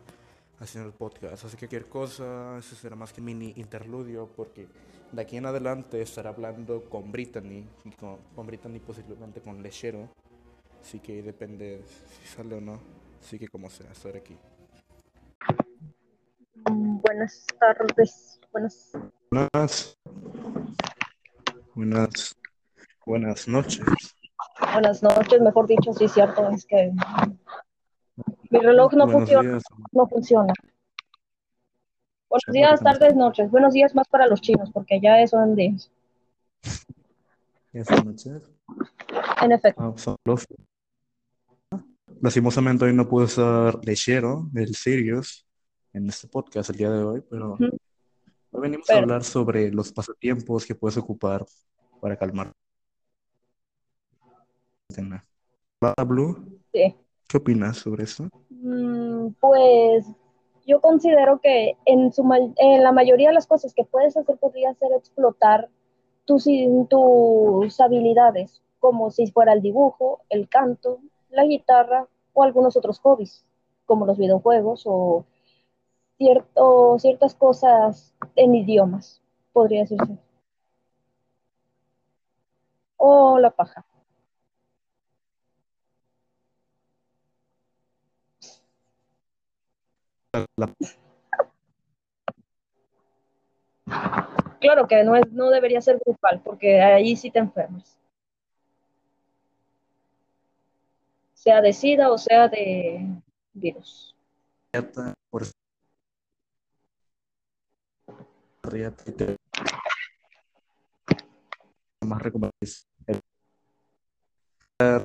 haciendo 0.60 0.88
el 0.88 0.94
podcast, 0.94 1.44
así 1.44 1.56
que 1.56 1.66
cualquier 1.66 1.88
cosa, 1.88 2.58
eso 2.58 2.76
será 2.76 2.94
más 2.94 3.12
que 3.12 3.20
mini 3.20 3.54
interludio 3.56 4.28
porque 4.36 4.66
de 5.10 5.22
aquí 5.22 5.36
en 5.36 5.46
adelante 5.46 6.02
estaré 6.02 6.28
hablando 6.28 6.84
con 6.90 7.10
Brittany, 7.10 7.66
con, 7.98 8.18
con 8.36 8.46
Brittany 8.46 8.78
posiblemente 8.78 9.40
con 9.40 9.62
Lechero, 9.62 10.08
así 10.82 11.00
que 11.00 11.22
depende 11.22 11.82
si 12.20 12.26
sale 12.28 12.54
o 12.56 12.60
no. 12.60 12.78
Así 13.24 13.38
que 13.38 13.48
como 13.48 13.70
sea, 13.70 13.90
estar 13.90 14.14
aquí. 14.14 14.36
Buenas 16.66 17.46
tardes. 17.58 18.38
Buenas. 18.52 18.92
Buenas. 19.30 19.98
Buenas. 21.74 22.36
Buenas 23.06 23.48
noches. 23.48 24.14
Buenas 24.60 25.02
noches, 25.02 25.40
mejor 25.40 25.66
dicho, 25.66 25.92
sí, 25.92 26.08
cierto, 26.08 26.48
es 26.50 26.64
que 26.64 26.92
mi 28.50 28.58
reloj 28.58 28.92
no 28.94 29.08
funciona. 29.08 29.58
No 29.92 30.06
funciona. 30.06 30.52
Buenos 32.28 32.52
días, 32.52 32.80
tardes, 32.80 33.14
noches. 33.14 33.50
Buenos 33.50 33.74
días 33.74 33.94
más 33.94 34.08
para 34.08 34.26
los 34.26 34.40
chinos, 34.40 34.70
porque 34.72 35.00
ya 35.00 35.26
son 35.26 35.54
días. 35.54 35.90
¿Ya 37.72 37.84
son 37.84 38.06
noches? 38.06 38.42
En 39.42 39.52
efecto. 39.52 39.94
Ah, 39.96 40.36
Lastimosamente 42.20 42.84
hoy 42.84 42.94
no 42.94 43.08
pude 43.08 43.26
estar 43.26 43.84
leyero 43.84 44.48
del 44.52 44.74
Sirius 44.74 45.46
en 45.92 46.08
este 46.08 46.28
podcast 46.28 46.70
el 46.70 46.76
día 46.76 46.90
de 46.90 47.02
hoy, 47.02 47.22
pero 47.28 47.56
hoy 48.50 48.60
venimos 48.60 48.88
a 48.88 48.98
hablar 48.98 49.24
sobre 49.24 49.70
los 49.70 49.92
pasatiempos 49.92 50.64
que 50.64 50.74
puedes 50.74 50.96
ocupar 50.96 51.44
para 52.00 52.16
calmar. 52.16 52.52
Blue, 56.06 56.60
sí. 56.72 56.94
¿qué 57.28 57.36
opinas 57.36 57.78
sobre 57.78 58.04
esto? 58.04 58.28
Mm, 58.50 59.28
pues 59.40 60.06
yo 60.66 60.80
considero 60.80 61.40
que 61.40 61.76
en, 61.84 62.12
su, 62.12 62.28
en 62.56 62.82
la 62.82 62.92
mayoría 62.92 63.28
de 63.28 63.34
las 63.34 63.46
cosas 63.46 63.74
que 63.74 63.84
puedes 63.84 64.16
hacer 64.16 64.38
podría 64.38 64.74
ser 64.74 64.92
explotar 64.92 65.68
tus, 66.24 66.48
tus 66.88 67.80
habilidades, 67.80 68.62
como 68.80 69.10
si 69.10 69.30
fuera 69.30 69.52
el 69.52 69.62
dibujo, 69.62 70.20
el 70.30 70.48
canto, 70.48 71.00
la 71.30 71.44
guitarra 71.44 72.06
o 72.32 72.42
algunos 72.42 72.76
otros 72.76 72.98
hobbies, 73.00 73.44
como 73.84 74.06
los 74.06 74.16
videojuegos 74.16 74.84
o, 74.86 75.26
cierto, 76.16 76.98
ciertas 76.98 77.34
cosas 77.34 78.14
en 78.36 78.54
idiomas, 78.54 79.20
podría 79.52 79.80
decirse. 79.80 80.18
O 82.96 83.38
la 83.38 83.50
paja. 83.50 83.84
Claro 94.60 94.86
que 94.88 95.04
no, 95.04 95.14
es, 95.14 95.30
no 95.32 95.50
debería 95.50 95.80
ser 95.80 95.98
grupal, 96.04 96.40
porque 96.42 96.80
ahí 96.80 97.16
sí 97.16 97.30
te 97.30 97.38
enfermas. 97.38 97.98
sea 101.44 101.60
de 101.60 101.74
SIDA 101.74 102.10
o 102.10 102.16
sea 102.16 102.48
de 102.48 103.06
virus. 103.52 104.16
más 112.00 112.22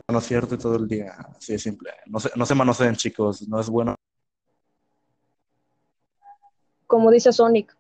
no 0.07 0.17
es 0.17 0.24
cierto 0.24 0.57
todo 0.57 0.77
el 0.77 0.88
día 0.88 1.12
así 1.38 1.53
de 1.53 1.59
simple 1.59 1.91
no 2.07 2.19
se, 2.19 2.29
no 2.36 2.45
se 2.45 2.55
manoseen 2.55 2.95
chicos 2.95 3.48
no 3.48 3.59
es 3.59 3.69
bueno 3.69 3.95
como 6.89 7.12
dice 7.12 7.31
Sonic. 7.31 7.77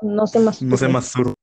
No, 0.00 0.26
sé 0.26 0.40
más. 0.40 0.62
No 0.62 0.76
sé 0.76 0.88
más 0.88 1.04
sur. 1.04 1.34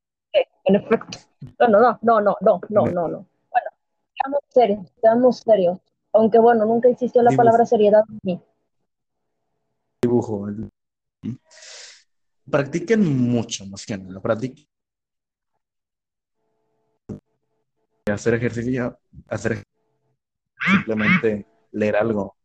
En 0.63 0.75
efecto. 0.75 1.19
No, 1.59 1.67
no, 1.67 1.79
no, 1.79 1.99
no, 2.01 2.35
no, 2.41 2.61
no, 2.67 2.85
no, 2.87 3.07
no. 3.07 3.27
Bueno, 3.51 3.69
seamos 4.15 4.39
serios, 4.49 4.91
seamos 4.99 5.37
serios. 5.37 5.79
Aunque 6.13 6.39
bueno, 6.39 6.65
nunca 6.65 6.89
existió 6.89 7.21
la 7.21 7.31
palabra 7.35 7.65
seriedad 7.65 8.01
en 8.09 8.19
mí. 8.23 8.41
Dibujo. 10.01 10.47
Practiquen 12.49 13.29
mucho, 13.29 13.65
más 13.67 13.85
que 13.85 13.97
nada. 13.97 14.19
Practiquen. 14.19 14.65
Hacer 18.11 18.33
ejercicio, 18.33 18.99
hacer 19.27 19.51
ejercicio, 19.51 19.79
simplemente 20.71 21.45
leer 21.71 21.97
algo. 21.97 22.35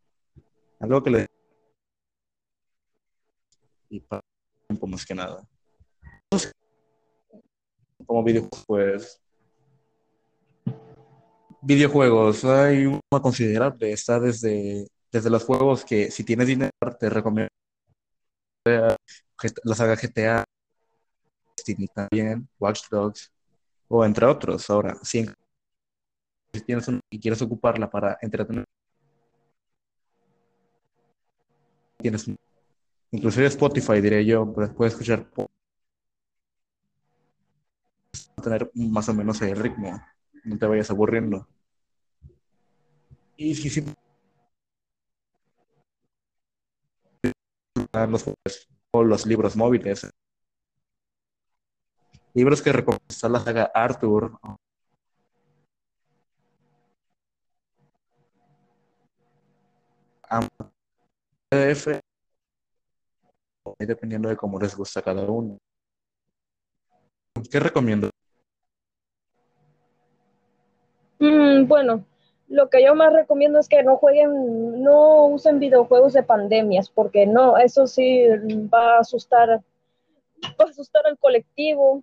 Algo 0.80 1.02
que 1.02 1.10
les 1.10 1.28
y 3.88 4.00
para 4.00 4.22
tiempo 4.66 4.86
más 4.86 5.04
que 5.04 5.14
nada. 5.14 5.46
Como 8.06 8.22
videojuegos, 8.22 8.64
pues 8.66 9.20
Videojuegos, 11.62 12.44
hay 12.44 12.86
una 12.86 13.20
considerable. 13.20 13.90
Está 13.90 14.20
desde, 14.20 14.86
desde 15.10 15.30
los 15.30 15.44
juegos 15.44 15.84
que 15.84 16.12
si 16.12 16.22
tienes 16.22 16.46
dinero 16.46 16.70
te 16.98 17.10
recomiendo 17.10 17.48
la 19.64 19.74
saga 19.74 19.96
GTA, 19.96 20.44
también, 21.92 22.48
Watch 22.60 22.82
Dogs, 22.88 23.32
o 23.88 24.04
entre 24.04 24.26
otros. 24.26 24.70
Ahora, 24.70 24.96
si, 25.02 25.26
tienes 26.64 26.86
un, 26.88 27.00
y 27.10 27.18
quieres 27.18 27.42
ocuparla 27.42 27.90
para 27.90 28.16
entretener, 28.20 28.64
tienes 31.98 32.28
inclusive 33.16 33.46
Spotify, 33.46 34.00
diré 34.00 34.24
yo, 34.24 34.52
puedes 34.52 34.92
escuchar 34.92 35.26
tener 38.42 38.70
más 38.74 39.08
o 39.08 39.14
menos 39.14 39.40
el 39.42 39.56
ritmo, 39.56 40.00
no 40.44 40.58
te 40.58 40.66
vayas 40.66 40.90
aburriendo. 40.90 41.48
Y 43.36 43.54
si 43.54 43.70
siempre 43.70 43.94
los 48.08 48.24
los 48.92 49.26
libros 49.26 49.56
móviles. 49.56 50.08
Libros 52.34 52.62
que 52.62 52.72
recomendó 52.72 53.28
la 53.28 53.40
saga 53.40 53.70
Arthur. 53.74 54.38
PDF, 61.50 62.00
dependiendo 63.78 64.28
de 64.28 64.36
cómo 64.36 64.58
les 64.58 64.76
gusta 64.76 65.02
cada 65.02 65.24
uno. 65.24 65.58
¿Qué 67.50 67.60
recomiendo? 67.60 68.10
Mm, 71.18 71.66
bueno, 71.66 72.04
lo 72.48 72.68
que 72.70 72.84
yo 72.84 72.94
más 72.94 73.12
recomiendo 73.12 73.58
es 73.58 73.68
que 73.68 73.82
no 73.82 73.96
jueguen, 73.96 74.82
no 74.82 75.26
usen 75.26 75.58
videojuegos 75.58 76.12
de 76.12 76.22
pandemias, 76.22 76.90
porque 76.90 77.26
no, 77.26 77.56
eso 77.58 77.86
sí 77.86 78.26
va 78.72 78.96
a 78.96 79.00
asustar, 79.00 79.48
va 79.48 80.64
a 80.64 80.64
asustar 80.64 81.06
al 81.06 81.18
colectivo, 81.18 82.02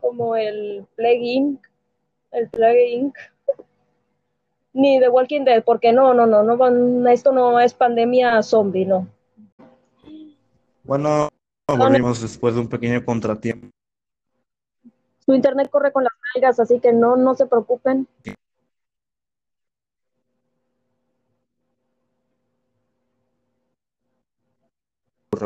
como 0.00 0.36
el 0.36 0.86
Plague 0.96 1.20
Inc., 1.22 1.60
el 2.32 2.48
Plague 2.48 2.90
Inc., 2.90 3.16
ni 4.72 5.00
The 5.00 5.08
Walking 5.08 5.44
Dead, 5.44 5.64
porque 5.64 5.92
no, 5.92 6.14
no, 6.14 6.26
no, 6.26 6.42
no 6.42 6.56
van, 6.56 7.06
esto 7.08 7.32
no 7.32 7.58
es 7.58 7.74
pandemia 7.74 8.42
zombie, 8.42 8.84
no. 8.84 9.08
Bueno, 10.88 11.28
volvimos 11.66 12.22
después 12.22 12.54
de 12.54 12.62
un 12.62 12.68
pequeño 12.68 13.04
contratiempo. 13.04 13.68
Su 15.18 15.34
internet 15.34 15.68
corre 15.68 15.92
con 15.92 16.02
las 16.02 16.14
nalgas, 16.34 16.58
así 16.60 16.80
que 16.80 16.94
no, 16.94 17.14
no 17.14 17.34
se 17.34 17.44
preocupen. 17.44 18.08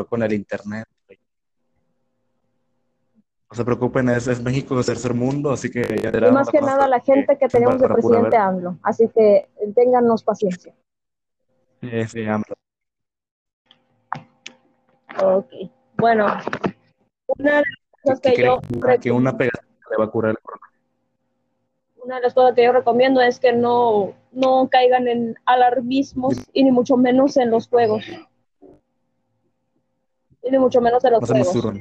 con 0.07 0.23
el 0.23 0.31
internet. 0.31 0.87
No 3.51 3.55
se 3.57 3.65
preocupen, 3.65 4.09
es, 4.09 4.27
es 4.27 4.41
México, 4.41 4.79
es 4.79 4.85
tercer 4.85 5.13
mundo, 5.13 5.51
así 5.51 5.69
que 5.69 5.83
ya 6.01 6.09
y 6.09 6.31
más 6.31 6.49
que 6.49 6.61
nada 6.61 6.87
la 6.87 7.01
gente 7.01 7.37
que 7.37 7.49
tenemos 7.49 7.81
de 7.81 7.89
presidente 7.89 8.37
AMLO, 8.37 8.77
así 8.81 9.09
que 9.09 9.49
téngannos 9.75 10.23
paciencia. 10.23 10.73
Sí, 11.81 12.07
sí, 12.07 12.25
AMLO. 12.25 12.55
Ok, 15.21 15.51
bueno, 15.97 16.27
una 17.27 17.51
de 17.51 17.57
las 17.57 18.01
cosas 18.01 18.19
que, 18.21 18.43
yo... 18.43 18.59
Que 19.01 19.11
una 19.11 19.37
pegatina 19.37 19.87
le 19.91 19.97
va 19.97 20.05
a 20.05 20.09
curar 20.09 20.31
el 20.31 20.37
problema. 20.37 20.67
Una 22.03 22.15
de 22.15 22.21
las 22.21 22.33
cosas 22.33 22.55
que 22.55 22.63
yo 22.63 22.71
recomiendo 22.71 23.21
es 23.21 23.39
que 23.39 23.53
no, 23.53 24.13
no 24.31 24.67
caigan 24.69 25.07
en 25.07 25.35
alarmismos 25.45 26.35
y 26.51 26.63
ni 26.63 26.71
mucho 26.71 26.97
menos 26.97 27.37
en 27.37 27.49
los 27.49 27.67
juegos 27.67 28.05
y 30.43 30.51
ni 30.51 30.59
mucho 30.59 30.81
menos 30.81 31.03
en 31.05 31.13
los 31.13 31.25
juegos. 31.25 31.75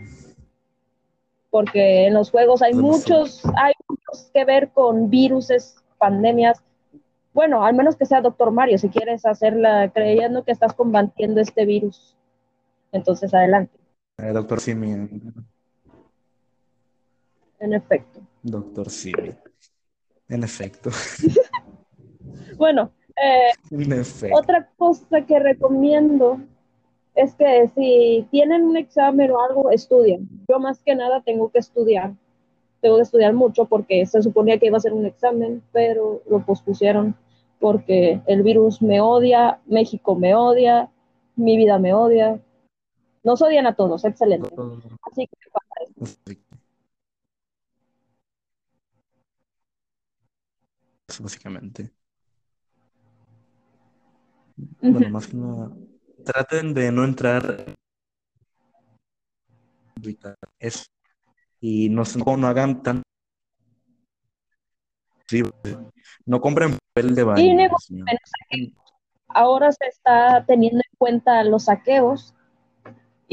Porque 1.51 2.07
en 2.07 2.15
los 2.15 2.31
juegos 2.31 2.63
hay 2.63 2.73
muchos, 2.73 3.43
hay 3.57 3.75
muchos 3.89 4.31
que 4.33 4.45
ver 4.45 4.71
con 4.71 5.11
viruses, 5.11 5.77
pandemias. 5.99 6.63
Bueno, 7.35 7.65
al 7.65 7.75
menos 7.75 7.97
que 7.97 8.07
sea 8.07 8.21
Doctor 8.21 8.51
Mario, 8.53 8.79
si 8.79 8.89
quieres 8.89 9.27
hacerla 9.27 9.91
creyendo 9.93 10.45
que 10.45 10.53
estás 10.53 10.73
combatiendo 10.73 11.41
este 11.41 11.67
virus. 11.67 12.17
Entonces, 12.93 13.33
adelante. 13.35 13.77
Eh, 14.19 14.33
doctor 14.33 14.61
Simi. 14.61 14.93
En 17.59 17.73
efecto. 17.73 18.21
Doctor 18.43 18.91
Simi. 18.91 19.35
En 20.29 20.45
efecto. 20.45 20.91
bueno, 22.57 22.93
eh, 23.17 23.53
otra 24.33 24.69
cosa 24.77 25.23
que 25.23 25.39
recomiendo 25.39 26.41
es 27.15 27.35
que 27.35 27.71
si 27.75 28.27
tienen 28.31 28.63
un 28.63 28.77
examen 28.77 29.31
o 29.31 29.41
algo, 29.43 29.71
estudian. 29.71 30.29
Yo 30.49 30.59
más 30.59 30.81
que 30.81 30.95
nada 30.95 31.23
tengo 31.23 31.51
que 31.51 31.59
estudiar. 31.59 32.15
Tengo 32.81 32.97
que 32.97 33.03
estudiar 33.03 33.33
mucho 33.33 33.67
porque 33.67 34.07
se 34.07 34.23
suponía 34.23 34.59
que 34.59 34.67
iba 34.67 34.77
a 34.77 34.81
ser 34.81 34.93
un 34.93 35.07
examen, 35.07 35.63
pero 35.73 36.23
lo 36.29 36.45
pospusieron 36.45 37.15
porque 37.61 38.21
el 38.27 38.43
virus 38.43 38.83
me 38.83 39.01
odia, 39.01 39.61
México 39.67 40.17
me 40.17 40.35
odia, 40.35 40.91
mi 41.37 41.57
vida 41.57 41.79
me 41.79 41.95
odia. 41.95 42.41
Nos 43.23 43.41
odian 43.43 43.67
a 43.67 43.75
todos, 43.75 44.05
excelente. 44.05 44.49
Así 45.11 45.27
que 45.27 45.51
pasa 45.51 45.67
Básicamente. 51.21 51.93
Bueno, 54.81 55.11
más 55.11 55.27
que 55.27 55.37
nada 55.37 55.71
traten 56.25 56.75
de 56.75 56.93
no 56.93 57.05
entrar 57.05 57.75
eso 60.59 60.85
y 61.61 61.89
no, 61.89 62.03
no 62.37 62.47
hagan 62.47 62.83
tan 62.83 63.03
no 66.27 66.41
compren 66.41 66.77
papel 66.95 67.15
de 67.15 67.25
baño. 67.25 67.69
ahora 69.29 69.73
se 69.73 69.87
está 69.87 70.45
teniendo 70.47 70.79
en 70.79 70.99
cuenta 70.99 71.43
los 71.45 71.65
saqueos 71.65 72.35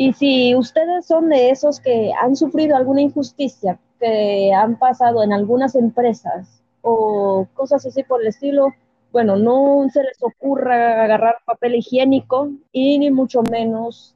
y 0.01 0.13
si 0.13 0.55
ustedes 0.55 1.07
son 1.07 1.27
de 1.27 1.49
esos 1.49 1.81
que 1.81 2.13
han 2.13 2.37
sufrido 2.37 2.77
alguna 2.77 3.01
injusticia 3.01 3.77
que 3.99 4.53
han 4.53 4.79
pasado 4.79 5.21
en 5.23 5.33
algunas 5.33 5.75
empresas 5.75 6.63
o 6.81 7.45
cosas 7.53 7.85
así 7.85 8.03
por 8.03 8.21
el 8.21 8.27
estilo, 8.27 8.69
bueno, 9.11 9.35
no 9.35 9.85
se 9.91 10.01
les 10.03 10.17
ocurra 10.23 11.03
agarrar 11.03 11.39
papel 11.45 11.75
higiénico 11.75 12.49
y 12.71 12.97
ni 12.97 13.11
mucho 13.11 13.41
menos 13.51 14.15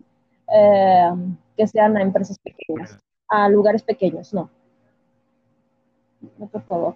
eh, 0.56 1.12
que 1.58 1.68
sean 1.68 1.98
a 1.98 2.02
empresas 2.02 2.40
pequeñas, 2.40 2.98
a 3.28 3.50
lugares 3.50 3.84
pequeños, 3.84 4.34
no. 4.34 4.50
No, 6.38 6.48
por 6.48 6.62
favor. 6.62 6.96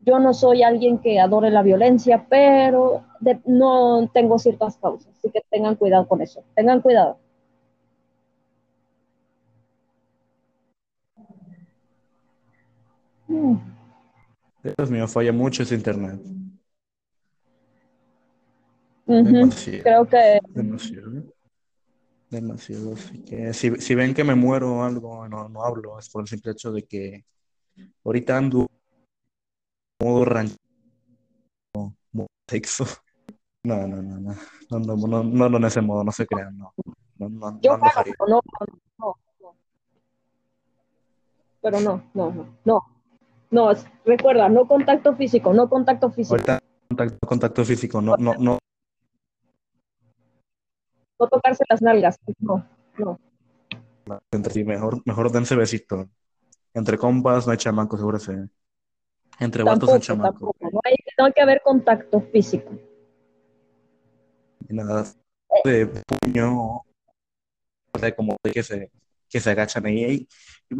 Yo 0.00 0.18
no 0.20 0.32
soy 0.32 0.62
alguien 0.62 1.00
que 1.00 1.20
adore 1.20 1.50
la 1.50 1.60
violencia, 1.60 2.24
pero 2.30 3.04
no 3.44 4.08
tengo 4.14 4.38
ciertas 4.38 4.78
causas, 4.78 5.12
así 5.18 5.30
que 5.30 5.42
tengan 5.50 5.76
cuidado 5.76 6.08
con 6.08 6.22
eso. 6.22 6.42
Tengan 6.54 6.80
cuidado. 6.80 7.18
Dios 14.62 14.90
mío, 14.90 15.08
falla 15.08 15.32
mucho 15.32 15.62
ese 15.62 15.74
internet. 15.74 16.20
Creo 19.04 20.06
que. 20.06 20.40
Demasiado. 20.48 21.24
Demasiado. 22.30 22.94
Así 22.94 23.22
que 23.24 23.52
si, 23.52 23.70
si, 23.76 23.94
ven 23.94 24.14
que 24.14 24.24
me 24.24 24.34
muero 24.34 24.76
o 24.76 24.82
algo, 24.84 25.28
no, 25.28 25.48
no 25.48 25.64
hablo. 25.64 25.98
Es 25.98 26.08
por 26.08 26.22
el 26.22 26.28
simple 26.28 26.52
hecho 26.52 26.72
de 26.72 26.84
que 26.84 27.24
ahorita 28.04 28.36
ando 28.36 28.70
modo 30.00 30.24
rancho, 30.24 30.56
modo 32.12 32.28
sexo. 32.48 32.84
No, 33.64 33.86
no, 33.86 34.02
no, 34.02 34.18
no. 34.18 34.34
No, 34.70 34.78
no, 34.80 34.96
no, 34.96 35.22
no, 35.22 35.48
no 35.48 35.56
en 35.56 35.64
ese 35.64 35.80
modo, 35.80 36.02
no 36.02 36.10
se 36.10 36.26
crean, 36.26 36.58
no. 36.58 36.74
No, 37.16 37.28
no, 37.28 37.60
Yo 37.60 37.78
no, 37.78 37.84
no, 38.26 38.42
no, 38.98 39.16
no, 39.40 39.56
Pero 41.60 41.78
no, 41.78 42.02
no, 42.12 42.56
no, 42.64 42.91
no. 43.52 43.72
No, 43.72 43.78
recuerda, 44.04 44.48
no 44.48 44.66
contacto 44.66 45.14
físico, 45.14 45.52
no 45.52 45.68
contacto 45.68 46.10
físico. 46.10 46.34
Ahorita 46.34 46.58
contacto, 46.88 47.26
contacto 47.26 47.64
físico, 47.64 48.00
no, 48.00 48.16
no, 48.16 48.34
no, 48.34 48.58
no 51.22 51.28
tocarse 51.28 51.64
las 51.68 51.80
nalgas, 51.82 52.18
no, 52.38 52.66
no. 52.98 53.18
Entre 54.32 54.52
sí, 54.52 54.64
mejor, 54.64 55.00
mejor 55.04 55.30
dense 55.30 55.54
besito. 55.54 56.08
Entre 56.74 56.98
compas 56.98 57.46
no 57.46 57.52
hay 57.52 57.58
chamaco, 57.58 57.96
seguro 57.96 58.18
se. 58.18 58.48
Entre 59.38 59.62
vatos 59.62 59.90
hay 59.90 60.00
chamaco. 60.00 60.54
No, 60.60 60.80
hay, 60.84 60.96
no 61.18 61.32
que 61.32 61.40
haber 61.40 61.62
contacto 61.62 62.20
físico. 62.20 62.72
Y 64.68 64.74
nada 64.74 65.04
de 65.64 65.86
puño, 65.86 66.82
de 68.00 68.14
como 68.14 68.36
de 68.42 68.52
que 68.52 68.62
se, 68.62 68.90
que 69.28 69.40
se 69.40 69.50
agachan 69.50 69.86
ahí. 69.86 70.26
Y. 70.68 70.78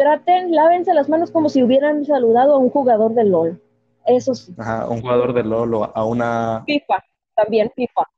Traten, 0.00 0.50
lávense 0.54 0.94
las 0.94 1.10
manos 1.10 1.30
como 1.30 1.50
si 1.50 1.62
hubieran 1.62 2.06
saludado 2.06 2.54
a 2.54 2.56
un 2.56 2.70
jugador 2.70 3.12
de 3.12 3.22
LOL. 3.22 3.62
Eso 4.06 4.34
sí. 4.34 4.54
Ajá, 4.56 4.88
un 4.88 5.02
jugador 5.02 5.34
de 5.34 5.44
LOL 5.44 5.74
o 5.74 5.92
a 5.94 6.06
una... 6.06 6.62
FIFA, 6.64 7.04
también 7.36 7.70
FIFA. 7.76 8.08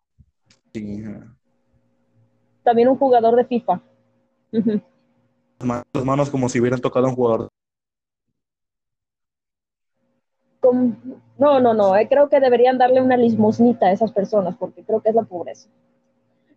Sí. 0.73 1.05
También 2.63 2.87
un 2.87 2.97
jugador 2.97 3.35
de 3.35 3.45
FIFA. 3.47 3.81
Las 5.59 6.05
manos 6.05 6.31
como 6.31 6.49
si 6.49 6.61
hubieran 6.61 6.81
tocado 6.81 7.07
a 7.07 7.09
un 7.09 7.17
jugador. 7.17 7.49
No, 11.37 11.59
no, 11.59 11.75
no. 11.75 11.97
Eh, 11.97 12.07
creo 12.09 12.29
que 12.29 12.39
deberían 12.39 12.79
darle 12.79 13.03
una 13.03 13.17
limosnita 13.17 13.87
a 13.87 13.93
esas 13.93 14.13
personas 14.13 14.55
porque 14.57 14.85
creo 14.85 15.01
que 15.01 15.09
es 15.09 15.17
la 15.17 15.25
pobreza. 15.25 15.69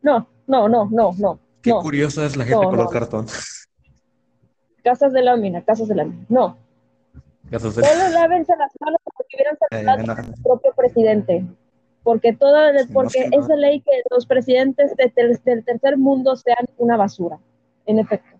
No, 0.03 0.27
no, 0.45 0.69
no, 0.69 0.87
no, 0.91 1.13
no. 1.17 1.39
Qué 1.63 1.71
curiosa 1.71 2.27
es 2.27 2.37
la 2.37 2.45
gente 2.45 2.63
con 2.63 2.77
los 2.77 2.91
cartones. 2.91 3.54
Casas 4.85 5.11
de 5.13 5.21
lámina, 5.23 5.63
casas 5.63 5.87
de 5.87 5.95
lámina. 5.95 6.23
No, 6.29 6.57
Solo 7.73 8.09
lávense 8.13 8.53
las 8.55 8.71
manos 8.79 8.99
como 9.03 9.25
si 9.27 9.35
hubieran 9.35 9.57
saludado 9.57 10.11
a 10.11 10.23
su 10.35 10.43
propio 10.43 10.71
presidente. 10.75 11.43
porque 12.03 12.33
toda, 12.33 12.71
porque 12.93 13.27
que 13.31 13.35
es 13.35 13.47
de 13.47 13.57
ley 13.57 13.81
que 13.81 13.91
los 14.11 14.27
presidentes 14.27 14.95
de 14.95 15.09
ter- 15.09 15.39
del 15.41 15.65
tercer 15.65 15.97
mundo 15.97 16.35
sean 16.35 16.65
una 16.77 16.97
basura, 16.97 17.39
en 17.87 17.97
efecto. 17.97 18.37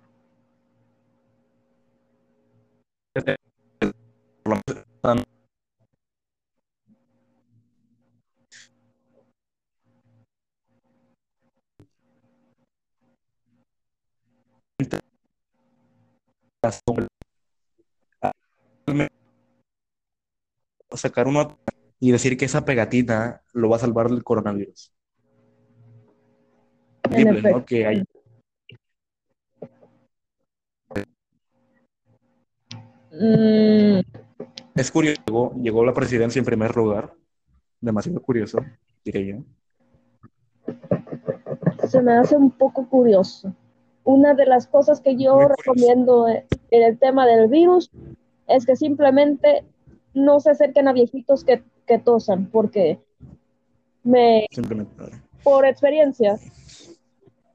Sacar 20.92 21.28
uno 21.28 21.60
y 22.00 22.12
decir 22.12 22.38
que 22.38 22.46
esa 22.46 22.66
pegatina 22.66 23.42
lo 23.54 23.70
va 23.70 23.78
a 23.78 23.80
salvar 23.80 24.10
del 24.10 24.24
coronavirus. 24.24 24.92
Que 27.66 27.86
hay 27.86 28.04
Mm, 33.18 34.02
Es 34.76 34.92
curioso, 34.92 35.22
llegó, 35.26 35.54
llegó 35.56 35.86
la 35.86 35.94
presidencia 35.94 36.40
en 36.40 36.46
primer 36.46 36.76
lugar. 36.76 37.14
Demasiado 37.80 38.22
curioso, 38.22 38.60
yo. 39.06 39.44
se 41.88 42.02
me 42.02 42.14
hace 42.14 42.36
un 42.36 42.52
poco 42.52 42.90
curioso. 42.90 43.54
Una 44.04 44.34
de 44.34 44.46
las 44.46 44.68
cosas 44.68 45.00
que 45.00 45.16
yo 45.16 45.36
Muy 45.36 45.48
curioso. 45.66 46.06
En 46.78 46.84
el 46.84 46.98
tema 47.00 47.26
del 47.26 47.48
virus 47.48 47.90
es 48.48 48.66
que 48.66 48.76
simplemente 48.76 49.64
no 50.14 50.40
se 50.40 50.52
acerquen 50.52 50.88
a 50.88 50.94
viejitos 50.94 51.44
que, 51.44 51.64
que 51.86 52.00
tosan, 52.00 52.48
porque 52.50 53.00
me, 54.04 54.46
Simplemente. 54.52 55.04
por 55.44 55.66
experiencia, 55.66 56.38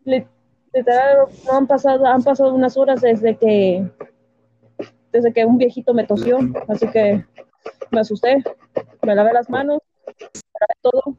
li- 0.05 0.27
literal, 0.75 1.27
no 1.47 1.53
han 1.53 1.67
pasado, 1.67 2.07
han 2.07 2.23
pasado 2.23 2.55
unas 2.55 2.77
horas 2.77 3.01
desde 3.01 3.37
que 3.37 3.89
desde 5.13 5.33
que 5.33 5.45
un 5.45 5.59
viejito 5.59 5.93
me 5.93 6.07
tosió, 6.07 6.39
así 6.69 6.87
que 6.89 7.25
me 7.91 8.01
asusté, 8.01 8.43
me 9.03 9.15
lavé 9.15 9.33
las 9.33 9.51
manos, 9.51 9.81
me 10.07 10.15
lavé 10.61 10.75
todo, 10.83 11.17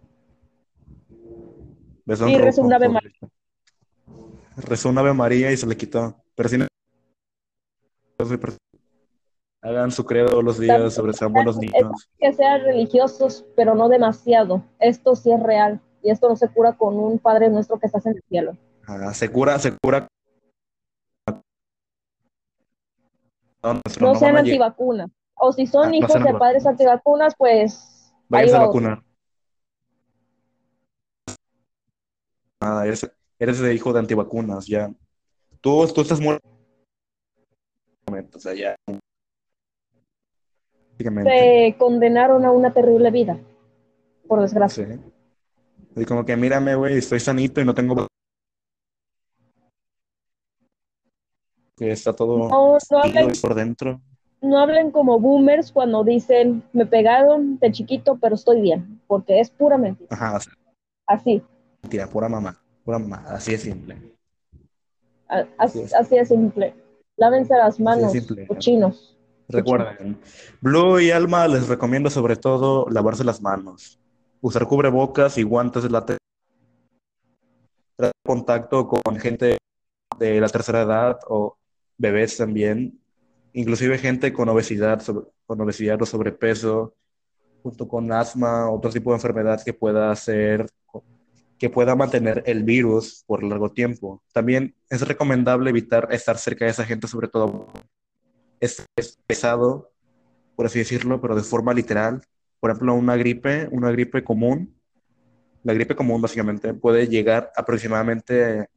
Y 2.30 2.38
rezó 2.38 2.62
rojo, 2.62 2.68
un 2.68 2.74
Ave 2.74 2.90
por- 2.90 3.02
Rezó 4.70 4.90
un 4.90 4.98
Ave 4.98 5.14
María 5.14 5.52
y 5.52 5.58
se 5.58 5.66
le 5.68 5.76
quitó. 5.78 6.16
Pero 6.36 6.50
si 6.50 6.58
no- 6.58 6.68
Hagan 9.64 9.92
su 9.92 10.06
credo 10.06 10.42
los 10.42 10.60
días 10.60 10.94
sobre 10.94 11.14
sean 11.14 11.34
buenos 11.34 11.58
niños. 11.58 12.10
que 12.18 12.34
sean 12.34 12.62
religiosos, 12.62 13.46
pero 13.56 13.76
no 13.76 13.90
demasiado. 13.90 14.64
Esto 14.80 15.16
sí 15.16 15.32
es 15.32 15.42
real 15.42 15.80
y 16.02 16.10
esto 16.10 16.28
no 16.30 16.36
se 16.36 16.48
cura 16.50 16.74
con 16.74 16.98
un 16.98 17.20
Padre 17.20 17.50
nuestro 17.50 17.78
que 17.80 17.86
estás 17.86 18.06
en 18.08 18.16
el 18.16 18.24
cielo. 18.28 18.58
Ah, 18.88 19.14
se 19.14 19.30
cura, 19.30 19.60
se 19.60 19.72
cura. 19.82 20.08
No, 23.64 23.80
No 24.00 24.16
sean 24.16 24.38
antivacunas. 24.38 25.12
O 25.36 25.54
si 25.54 25.68
son 25.68 25.90
Ah, 25.90 25.96
hijos 25.96 26.24
de 26.24 26.34
padres 26.34 26.66
antivacunas, 26.66 27.34
pues 27.38 28.12
ahí 28.14 28.26
Váyanse 28.30 28.56
a 28.56 28.60
va. 28.60 28.66
vacunar. 28.66 29.04
Nada, 32.62 32.86
eres, 32.86 33.12
eres 33.40 33.60
de 33.60 33.74
hijo 33.74 33.94
de 33.94 34.00
antivacunas, 34.00 34.66
ya. 34.68 34.92
Tú, 35.62 35.88
tú 35.94 36.02
estás 36.02 36.20
muerto. 36.20 36.48
O 38.12 38.40
sea, 38.40 38.54
ya. 38.54 38.76
Prácticamente. 40.88 41.32
Se 41.32 41.78
condenaron 41.78 42.46
a 42.46 42.52
una 42.52 42.74
terrible 42.74 43.12
vida, 43.12 43.40
por 44.28 44.42
desgracia. 44.42 44.88
Sí. 44.88 45.00
Y 45.96 46.06
como 46.06 46.26
que 46.26 46.38
mírame, 46.38 46.76
güey, 46.76 46.98
estoy 46.98 47.20
sanito 47.20 47.60
y 47.60 47.66
no 47.66 47.74
tengo. 47.74 48.08
Que 51.76 51.92
está 51.92 52.14
todo 52.14 52.38
No, 52.38 52.48
no 52.48 52.78
jodido 52.80 53.20
hablen, 53.20 53.42
por 53.42 53.56
dentro. 53.56 54.02
no 54.42 54.60
hablen 54.60 54.92
como 54.92 55.20
boomers 55.20 55.72
cuando 55.72 56.04
dicen, 56.04 56.64
me 56.74 56.86
pegaron 56.86 57.58
de 57.60 57.72
chiquito, 57.72 58.18
pero 58.22 58.36
estoy 58.36 58.62
bien, 58.62 59.02
porque 59.08 59.40
es 59.40 59.50
pura 59.50 59.78
mentira. 59.78 60.08
Ajá, 60.12 60.40
sea, 60.40 60.54
Así, 61.08 61.42
mentira, 61.82 62.08
pura 62.08 62.30
mamá. 62.30 62.58
Pura 62.86 63.00
mamá, 63.00 63.24
así 63.28 63.54
es 63.54 63.62
simple. 63.62 63.98
así, 65.58 65.82
es. 65.82 65.94
así 65.94 66.16
de 66.16 66.26
simple. 66.26 66.74
Lávense 67.22 67.54
las 67.56 67.80
manos, 67.80 68.12
simple. 68.12 68.48
cochinos. 68.48 69.16
Recuerden, 69.48 70.18
Blue 70.60 71.00
y 71.00 71.12
Alma 71.12 71.48
les 71.48 71.68
recomiendo 71.68 72.10
sobre 72.10 72.36
todo 72.36 72.88
lavarse 72.90 73.24
las 73.24 73.40
manos, 73.44 74.00
usar 74.42 74.66
cubrebocas 74.66 75.38
y 75.38 75.44
guantes 75.44 75.84
de 75.84 75.90
la 75.92 76.04
contacto 78.26 78.88
con 78.88 79.18
gente 79.20 79.58
de 80.18 80.42
la 80.42 80.50
tercera 80.50 80.82
edad 80.82 81.20
o 81.28 81.58
bebés 81.96 82.38
también, 82.38 83.00
inclusive 83.54 84.00
gente 84.00 84.34
con 84.34 84.50
obesidad, 84.50 85.00
sobre- 85.02 85.28
con 85.46 85.62
obesidad 85.62 86.02
o 86.02 86.06
sobrepeso, 86.08 86.96
junto 87.62 87.88
con 87.88 88.12
asma, 88.12 88.68
otro 88.72 88.90
tipo 88.90 89.12
de 89.12 89.18
enfermedad 89.18 89.62
que 89.64 89.74
pueda 89.74 90.10
hacer 90.10 90.66
que 91.62 91.70
pueda 91.70 91.96
mantener 91.96 92.42
el 92.48 92.64
virus 92.64 93.24
por 93.28 93.44
largo 93.44 93.72
tiempo. 93.72 94.24
También 94.34 94.74
es 94.90 95.08
recomendable 95.08 95.70
evitar 95.70 96.08
estar 96.10 96.40
cerca 96.40 96.66
de 96.66 96.72
esa 96.72 96.86
gente, 96.86 97.08
sobre 97.08 97.28
todo 97.28 97.68
es, 98.60 98.84
es 98.96 99.20
pesado, 99.28 99.92
por 100.56 100.66
así 100.66 100.80
decirlo, 100.80 101.22
pero 101.22 101.36
de 101.36 101.44
forma 101.44 101.72
literal. 101.76 102.24
Por 102.60 102.72
ejemplo, 102.72 102.96
una 102.96 103.16
gripe, 103.16 103.70
una 103.72 103.92
gripe 103.92 104.24
común, 104.24 104.76
la 105.62 105.76
gripe 105.76 105.96
común 105.96 106.20
básicamente 106.20 106.74
puede 106.74 107.08
llegar 107.08 107.52
aproximadamente 107.56 108.68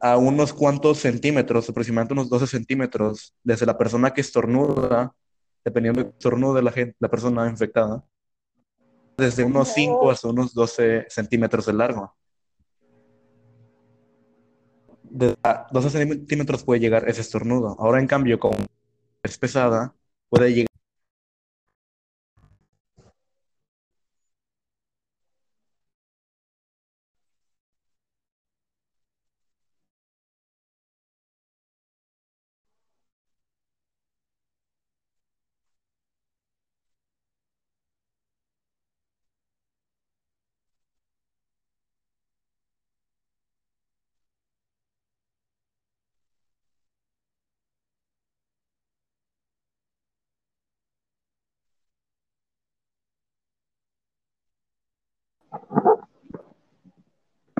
a 0.00 0.16
unos 0.16 0.52
cuantos 0.52 0.98
centímetros, 0.98 1.70
aproximadamente 1.70 2.14
unos 2.14 2.28
12 2.28 2.48
centímetros, 2.48 3.36
desde 3.44 3.66
la 3.66 3.78
persona 3.78 4.12
que 4.12 4.20
estornuda, 4.20 5.14
dependiendo 5.64 6.02
del 6.02 6.10
estornudo 6.10 6.54
de 6.54 6.62
la, 6.62 6.72
gente, 6.72 6.96
la 6.98 7.08
persona 7.08 7.48
infectada, 7.48 8.04
desde 9.20 9.44
unos 9.44 9.68
5 9.68 10.10
hasta 10.10 10.28
unos 10.28 10.52
12 10.54 11.06
centímetros 11.08 11.66
de 11.66 11.72
largo. 11.72 12.14
De 15.02 15.36
a 15.42 15.66
12 15.70 15.90
centímetros 15.90 16.64
puede 16.64 16.80
llegar 16.80 17.08
ese 17.08 17.20
estornudo. 17.20 17.76
Ahora, 17.78 18.00
en 18.00 18.06
cambio, 18.06 18.38
con 18.40 18.52
es 19.22 19.38
pesada, 19.38 19.94
puede 20.28 20.52
llegar. 20.52 20.69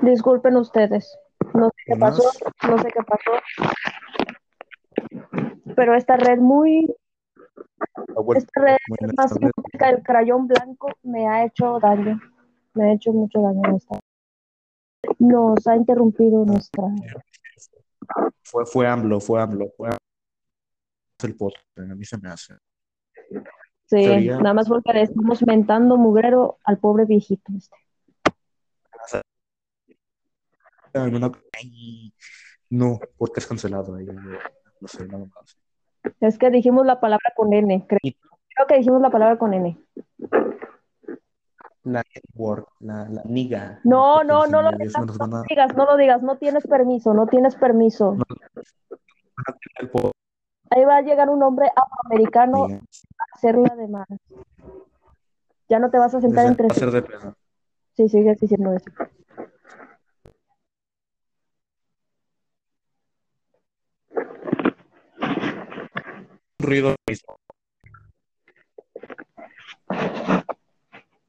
Disculpen 0.01 0.57
ustedes. 0.57 1.17
No 1.53 1.69
sé 1.69 1.83
qué 1.85 1.95
pasó, 1.95 2.23
no 2.67 2.77
sé 2.79 2.89
qué 2.91 3.03
pasó. 3.03 3.31
Pero 5.75 5.95
esta 5.95 6.17
red 6.17 6.39
muy, 6.39 6.87
Ah, 7.81 8.21
esta 8.35 8.61
red 8.61 8.77
más 9.17 9.31
simpática 9.31 9.87
del 9.87 10.03
crayón 10.03 10.47
blanco 10.47 10.89
me 11.03 11.27
ha 11.27 11.45
hecho 11.45 11.79
daño. 11.79 12.19
Me 12.73 12.85
ha 12.85 12.93
hecho 12.93 13.11
mucho 13.11 13.41
daño 13.41 13.61
esta. 13.75 13.99
Nos 15.19 15.67
ha 15.67 15.75
interrumpido 15.75 16.45
nuestra. 16.45 16.83
Fue, 18.43 18.65
fue 18.65 18.87
AMLO, 18.87 19.19
fue 19.19 19.41
AMLO, 19.41 19.69
fue 19.75 19.89
AMLO. 19.89 19.97
el 21.23 21.35
podcast, 21.35 21.65
a 21.77 21.95
mí 21.95 22.05
se 22.05 22.17
me 22.17 22.29
hace. 22.29 22.55
Sí, 23.85 24.27
nada 24.27 24.53
más 24.53 24.69
porque 24.69 24.93
le 24.93 25.01
estamos 25.01 25.45
mentando 25.45 25.97
mugrero 25.97 26.57
al 26.63 26.77
pobre 26.77 27.05
viejito 27.05 27.51
este. 27.55 27.75
Ay, 29.11 29.21
no, 30.93 31.31
no, 32.69 32.99
podcast 33.17 33.47
cancelado. 33.49 33.95
ahí, 33.95 34.05
no 34.05 34.87
sé, 34.87 35.05
nada 35.07 35.25
más. 35.25 35.57
Es 36.19 36.37
que 36.37 36.49
dijimos 36.49 36.85
la 36.85 36.99
palabra 36.99 37.31
con 37.35 37.53
N. 37.53 37.85
Creo, 37.87 37.99
creo 38.01 38.67
que 38.67 38.77
dijimos 38.77 39.01
la 39.01 39.09
palabra 39.09 39.37
con 39.37 39.53
N. 39.53 39.77
La 41.83 42.03
network, 42.13 42.67
la, 42.79 43.09
la 43.09 43.23
niga. 43.25 43.79
No, 43.83 44.23
no, 44.23 44.45
no 44.47 44.61
lo 44.61 44.69
Porque 44.69 44.85
digas, 44.87 45.05
no 45.05 45.23
a- 45.23 45.27
lo 45.27 45.43
digas, 45.49 45.75
no 45.75 45.85
lo 45.85 45.97
digas, 45.97 46.21
no 46.21 46.37
tienes 46.37 46.63
permiso, 46.67 47.13
no 47.13 47.25
tienes 47.27 47.55
permiso. 47.55 48.17
Ahí 50.69 50.85
va 50.85 50.97
a 50.97 51.01
llegar 51.01 51.29
un 51.29 51.41
hombre 51.43 51.67
afroamericano 51.75 52.65
a 52.65 53.23
hacerla 53.35 53.75
de 53.75 53.87
más. 53.87 54.07
Ya 55.69 55.79
no 55.79 55.89
te 55.89 55.97
vas 55.97 56.13
a 56.13 56.21
sentar 56.21 56.45
Va 56.45 56.49
entre 56.49 56.67
a 56.67 56.73
ser 56.73 56.91
de 56.91 57.01
pedo. 57.01 57.35
Sí, 57.93 58.07
sigues 58.09 58.39
diciendo 58.39 58.73
eso. 58.73 58.85
Ruido. 66.61 66.95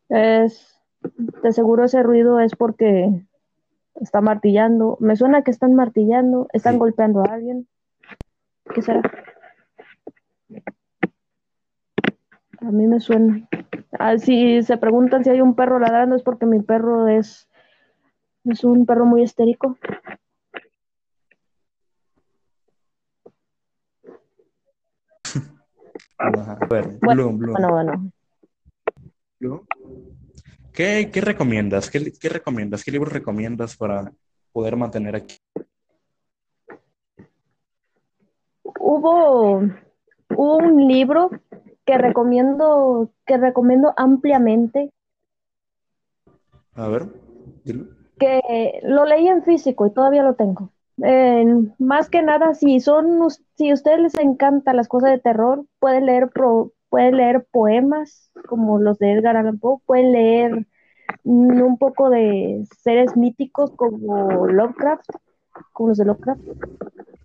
Es, 0.09 0.79
de 1.43 1.53
seguro 1.53 1.85
ese 1.85 2.03
ruido 2.03 2.41
es 2.41 2.55
porque 2.55 3.09
está 3.97 4.21
martillando. 4.21 4.97
Me 5.01 5.17
suena 5.17 5.43
que 5.43 5.51
están 5.51 5.75
martillando, 5.75 6.49
están 6.53 6.75
Sí. 6.75 6.79
golpeando 6.79 7.23
a 7.23 7.35
alguien. 7.35 7.67
¿Qué 8.75 8.83
será? 8.83 9.03
A 12.61 12.71
mí 12.71 12.87
me 12.87 13.01
suena. 13.01 13.49
Ah, 13.99 14.19
si 14.19 14.63
se 14.63 14.77
preguntan 14.77 15.25
si 15.25 15.31
hay 15.31 15.41
un 15.41 15.55
perro 15.55 15.79
ladrando 15.79 16.15
es 16.17 16.23
porque 16.23 16.47
mi 16.47 16.61
perro 16.61 17.09
es, 17.09 17.49
es 18.45 18.65
un 18.65 18.87
perro 18.87 19.05
muy 19.05 19.23
histérico. 19.23 19.77
Ajá. 26.19 26.59
A 26.61 26.67
ver, 26.67 26.99
Bueno, 27.01 27.23
Bloom, 27.23 27.39
Bloom, 27.39 27.53
Bueno, 27.53 27.73
bueno. 27.73 28.13
Bloom. 29.41 29.67
¿Qué, 30.73 31.11
qué 31.13 31.21
recomiendas? 31.21 31.91
¿Qué, 31.91 32.13
qué 32.19 32.29
recomiendas? 32.29 32.83
¿Qué 32.85 32.91
libro 32.91 33.11
recomiendas 33.11 33.77
para 33.77 34.13
poder 34.53 34.77
mantener 34.77 35.17
aquí? 35.17 35.37
Hubo, 38.81 39.61
hubo 40.31 40.57
un 40.57 40.89
libro 40.89 41.31
que 41.85 41.99
recomiendo, 41.99 43.11
que 43.27 43.37
recomiendo 43.37 43.93
ampliamente, 43.97 44.91
A 46.75 46.89
ver, 46.89 47.07
dilo. 47.65 47.87
que 48.19 48.81
lo 48.85 49.05
leí 49.05 49.29
en 49.29 49.43
físico 49.43 49.87
y 49.87 49.93
todavía 49.93 50.23
lo 50.23 50.35
tengo. 50.35 50.72
Más 51.79 52.09
que 52.11 52.23
nada, 52.23 52.55
si 52.55 52.81
son, 52.81 53.19
si 53.57 53.71
a 53.71 53.75
ustedes 53.75 54.01
les 54.01 54.15
encantan 54.19 54.77
las 54.77 54.89
cosas 54.89 55.11
de 55.11 55.19
terror, 55.19 55.65
pueden 55.79 56.07
leer, 56.07 56.29
pro- 56.31 56.73
pueden 56.91 57.17
leer 57.17 57.47
poemas 57.51 58.31
como 58.49 58.79
los 58.79 58.99
de 58.99 59.13
Edgar 59.13 59.37
Allan 59.37 59.59
Poe, 59.59 59.79
pueden 59.87 60.13
leer 60.13 60.67
un 61.25 61.79
poco 61.79 62.11
de 62.11 62.65
seres 62.79 63.17
míticos 63.17 63.73
como 63.73 64.47
Lovecraft, 64.47 65.09
como 65.73 65.91
los 65.91 65.99
de 65.99 66.05
Lovecraft. 66.05 66.41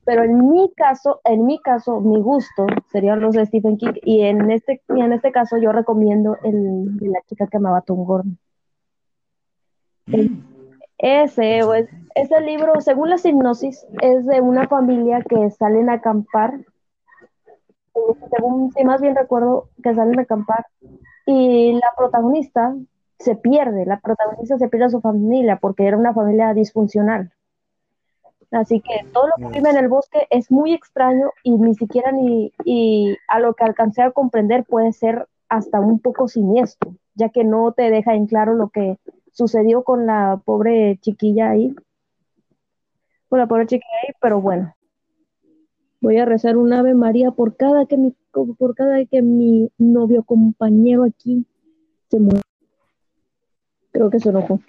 Pero 0.05 0.23
en 0.23 0.49
mi 0.51 0.71
caso, 0.73 1.19
en 1.25 1.45
mi 1.45 1.59
caso, 1.59 1.99
mi 1.99 2.21
gusto 2.21 2.65
serían 2.91 3.19
los 3.19 3.35
de 3.35 3.45
Stephen 3.45 3.75
King 3.77 3.93
y 4.03 4.21
en 4.21 4.49
este, 4.51 4.81
y 4.95 5.01
en 5.01 5.11
este 5.11 5.33
caso 5.33 5.57
yo 5.57 5.73
recomiendo 5.73 6.37
el 6.43 6.97
de 6.97 7.09
la 7.09 7.19
chica 7.27 7.47
que 7.47 7.57
amaba 7.57 7.81
Tom 7.81 8.05
Gordon. 8.05 8.37
Mm, 10.07 10.56
Ese, 10.99 11.59
ese 12.15 12.41
libro, 12.41 12.81
según 12.81 13.09
la 13.09 13.17
hipnosis, 13.23 13.85
es 14.01 14.25
de 14.25 14.41
una 14.41 14.67
familia 14.67 15.21
que 15.21 15.49
salen 15.51 15.89
a 15.89 15.93
acampar, 15.93 16.53
según, 18.31 18.71
si 18.71 18.83
más 18.83 19.01
bien 19.01 19.15
recuerdo, 19.15 19.69
que 19.83 19.93
salen 19.93 20.17
a 20.19 20.23
acampar, 20.23 20.65
y 21.25 21.73
la 21.73 21.93
protagonista 21.95 22.75
se 23.19 23.35
pierde, 23.35 23.85
la 23.85 23.99
protagonista 23.99 24.57
se 24.57 24.69
pierde 24.69 24.85
a 24.85 24.89
su 24.89 25.01
familia 25.01 25.57
porque 25.57 25.85
era 25.85 25.97
una 25.97 26.13
familia 26.13 26.53
disfuncional. 26.53 27.31
Así 28.51 28.79
que 28.79 29.05
todo 29.11 29.27
lo 29.27 29.35
que 29.35 29.59
vive 29.59 29.69
en 29.69 29.77
el 29.77 29.89
bosque 29.89 30.25
es 30.29 30.51
muy 30.51 30.73
extraño 30.73 31.31
y 31.43 31.57
ni 31.57 31.75
siquiera 31.75 32.11
ni 32.11 32.53
y 32.63 33.17
a 33.27 33.39
lo 33.39 33.53
que 33.53 33.65
alcancé 33.65 34.03
a 34.03 34.11
comprender 34.11 34.63
puede 34.63 34.93
ser 34.93 35.27
hasta 35.49 35.81
un 35.81 35.99
poco 35.99 36.27
siniestro, 36.27 36.91
ya 37.15 37.29
que 37.29 37.43
no 37.43 37.73
te 37.73 37.89
deja 37.91 38.13
en 38.13 38.25
claro 38.25 38.53
lo 38.53 38.69
que 38.69 38.97
sucedió 39.37 39.83
con 39.83 40.07
la 40.07 40.41
pobre 40.43 40.97
chiquilla 40.99 41.51
ahí. 41.51 41.75
Con 43.29 43.37
la 43.39 43.47
pobre 43.47 43.67
chiquilla 43.67 43.97
ahí, 44.03 44.13
pero 44.19 44.41
bueno. 44.41 44.73
Voy 46.01 46.17
a 46.17 46.25
rezar 46.25 46.57
un 46.57 46.73
Ave 46.73 46.95
María 46.95 47.31
por 47.31 47.55
cada 47.55 47.85
que 47.85 47.97
mi 47.97 48.15
por 48.31 48.75
cada 48.75 49.03
que 49.05 49.21
mi 49.21 49.71
novio 49.77 50.23
compañero 50.23 51.03
aquí 51.03 51.45
se 52.09 52.19
muere. 52.19 52.41
Creo 53.91 54.09
que 54.09 54.19
se 54.19 54.29
enojó. 54.29 54.59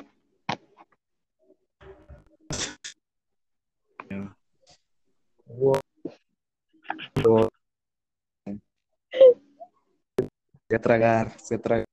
A 10.70 10.78
tragar, 10.78 11.28
a 11.28 11.58
tragar. 11.58 11.84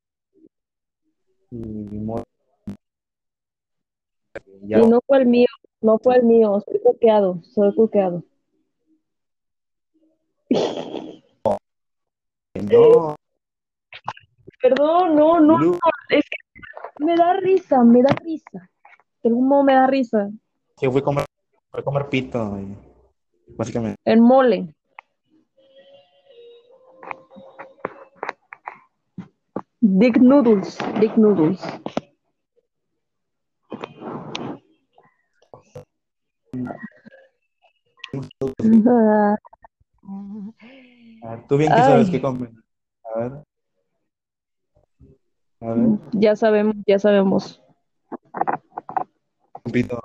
Y. 1.52 2.35
Ya, 4.62 4.80
Y 4.80 4.88
no 4.88 5.00
fue 5.06 5.20
el 5.20 5.26
mío, 5.26 5.48
no 5.82 6.00
fue 6.00 6.18
el 6.18 6.24
mío, 6.24 6.62
soy 6.66 6.80
cuqueado, 6.80 7.42
soy 7.54 7.74
cuqueado. 7.76 8.24
no, 12.54 13.16
Perdón, 14.62 15.16
no, 15.16 15.40
no, 15.40 15.58
Blue, 15.58 15.80
es 16.10 16.26
que 16.26 16.38
me 17.04 17.16
da 17.16 17.34
risa, 17.34 17.84
me 17.84 18.02
da 18.02 18.16
risa. 18.24 18.70
De 19.22 19.30
algún 19.30 19.48
modo 19.48 19.64
me 19.64 19.74
da 19.74 19.88
risa. 19.88 20.30
que 20.78 20.90
fui 20.90 21.02
a 21.02 21.04
comer, 21.04 21.26
fui 21.72 21.82
a 21.82 21.84
comer 21.84 22.10
pito, 22.10 22.58
básicamente. 23.58 24.00
El 24.06 24.22
mole. 24.22 24.74
Dick 29.82 30.18
Noodles, 30.18 30.80
Dick 31.00 31.16
Noodles. 31.16 31.62
Ah, 31.64 31.82
Ah, 35.76 35.84
Tú 41.48 41.58
bien 41.58 41.72
que 41.74 41.82
sabes 41.82 42.10
qué 42.10 42.22
comer. 42.22 42.52
A 43.04 43.20
ver. 43.20 43.32
A 45.62 45.74
ver, 45.74 46.00
ya 46.14 46.36
sabemos, 46.36 46.76
ya 46.86 47.00
sabemos. 47.00 47.62
pito. 49.72 50.00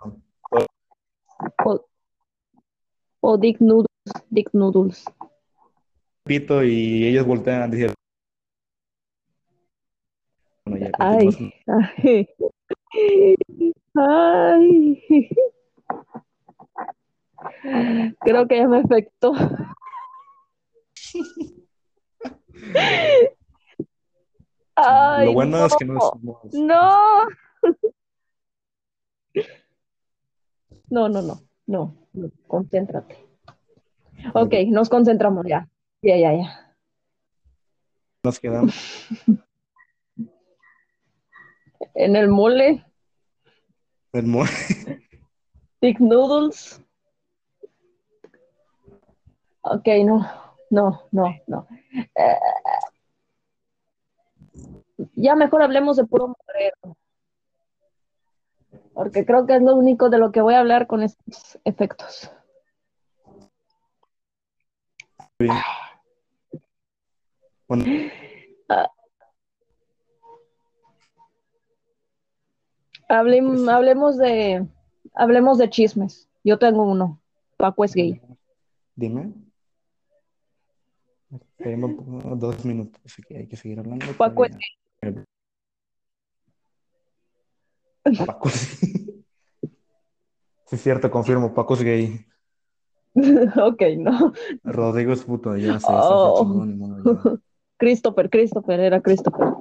O, 1.64 1.86
o 3.20 3.38
Dick 3.38 3.60
Noodles, 3.60 3.86
Dick 4.30 4.50
Noodles. 4.52 5.04
Pito 6.24 6.62
y 6.64 7.06
ellos 7.06 7.26
voltean 7.26 7.62
a 7.62 7.68
decir. 7.68 7.92
Bueno, 10.64 10.86
ya 10.86 10.90
Ay, 10.98 11.28
ay, 11.66 12.28
ay. 13.94 15.30
Creo 18.20 18.46
que 18.46 18.56
ya 18.58 18.68
me 18.68 18.78
afectó. 18.80 19.32
Ay, 24.76 25.26
Lo 25.26 25.32
bueno 25.34 25.64
es 25.66 25.76
que 25.76 25.84
no 25.84 25.94
no, 25.94 26.00
somos. 26.00 26.54
no. 26.54 27.26
No, 30.88 31.08
no, 31.08 31.22
no, 31.22 31.40
no, 31.66 31.94
no, 32.12 32.30
concéntrate. 32.48 33.16
Ok, 34.34 34.54
nos 34.68 34.88
concentramos 34.88 35.46
ya. 35.46 35.68
Ya, 36.02 36.16
ya, 36.16 36.32
ya. 36.34 36.76
Nos 38.24 38.38
quedamos. 38.40 39.06
En 41.94 42.16
el 42.16 42.28
mole, 42.28 42.84
El 44.12 44.26
mo- 44.26 44.44
Big 45.80 46.00
Noodles. 46.00 46.82
Ok, 49.62 49.86
no, 50.04 50.26
no, 50.70 51.02
no, 51.12 51.34
no. 51.46 51.66
Eh, 52.14 52.38
ya 55.14 55.34
mejor 55.34 55.62
hablemos 55.62 55.96
de 55.96 56.04
puro 56.06 56.28
moreno. 56.28 56.96
Porque 58.94 59.24
creo 59.24 59.46
que 59.46 59.56
es 59.56 59.62
lo 59.62 59.74
único 59.76 60.10
de 60.10 60.18
lo 60.18 60.32
que 60.32 60.40
voy 60.40 60.54
a 60.54 60.60
hablar 60.60 60.86
con 60.86 61.02
estos 61.02 61.58
efectos. 61.64 62.30
Bien. 65.38 65.54
Bueno, 67.68 67.84
Hablem- 73.08 73.68
hablemos 73.68 74.16
de 74.18 74.66
hablemos 75.14 75.58
de 75.58 75.70
chismes. 75.70 76.28
Yo 76.44 76.58
tengo 76.58 76.82
uno. 76.84 77.20
Paco 77.56 77.84
es 77.84 77.94
gay. 77.94 78.20
dime. 78.94 79.32
Tenemos 81.56 81.92
dos 82.40 82.64
minutos, 82.64 83.00
así 83.04 83.22
que 83.22 83.36
hay 83.38 83.46
que 83.46 83.56
seguir 83.56 83.78
hablando. 83.78 84.04
Paco 84.16 84.44
es 84.44 84.52
todavía. 85.00 85.24
Paco 88.26 88.48
sí. 88.48 89.24
Sí, 90.66 90.76
es 90.76 90.82
cierto, 90.82 91.10
confirmo, 91.10 91.52
Paco 91.52 91.74
es 91.74 91.82
gay. 91.82 92.26
ok, 93.14 93.82
no. 93.98 94.32
Rodrigo 94.62 95.12
es 95.12 95.24
puto, 95.24 95.56
ya 95.56 95.78
sé, 95.80 95.86
se 95.86 95.92
Oh. 95.92 96.36
chingó, 96.38 96.64
ni 96.64 96.74
modo, 96.76 96.96
ya. 97.24 97.40
Christopher, 97.76 98.30
Christopher, 98.30 98.80
era 98.80 99.00
Christopher. 99.00 99.54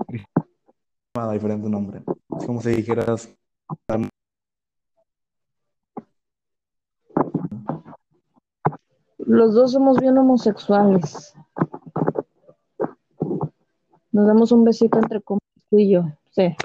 Diferente 1.34 1.68
nombre. 1.70 2.02
Es 2.40 2.46
como 2.46 2.62
si 2.62 2.70
dijeras, 2.70 3.36
Los 9.30 9.54
dos 9.54 9.74
somos 9.74 10.00
bien 10.00 10.18
homosexuales. 10.18 11.36
Nos 14.12 14.26
damos 14.26 14.52
un 14.52 14.64
besito 14.64 14.98
entre 14.98 15.20
tú 15.20 15.38
y 15.70 15.92
yo. 15.92 16.04
Sí. 16.32 16.56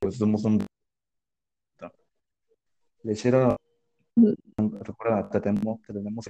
pues 0.00 0.16
somos 0.16 0.42
un... 0.46 0.64
Lechero, 3.02 3.58
recuerda, 4.56 5.28
te 5.28 5.38
tenemos, 5.38 5.82
te 5.82 5.92
tenemos 5.92 6.26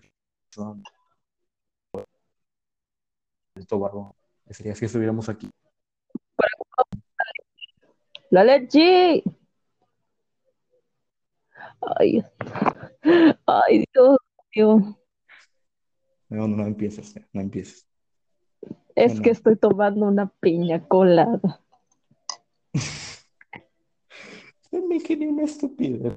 Esto 3.54 3.78
barro. 3.78 4.16
Sería 4.48 4.74
si 4.74 4.87
estuviéramos 4.87 5.28
aquí. 5.28 5.48
La 8.30 8.42
leche. 8.42 9.22
Ay, 11.80 12.24
ay, 13.47 13.85
Dios 13.93 14.17
mío. 14.55 14.97
No, 16.29 16.47
no, 16.49 16.57
no 16.57 16.67
empieces, 16.67 17.15
no 17.33 17.41
empieces. 17.41 17.87
Es 18.95 19.13
Bueno. 19.13 19.23
que 19.23 19.31
estoy 19.31 19.57
tomando 19.57 20.07
una 20.07 20.29
piña 20.41 20.87
colada. 20.87 21.61
Se 24.71 24.81
me 24.83 25.01
quedé 25.01 25.27
una 25.27 25.45
estupidez. 25.45 26.17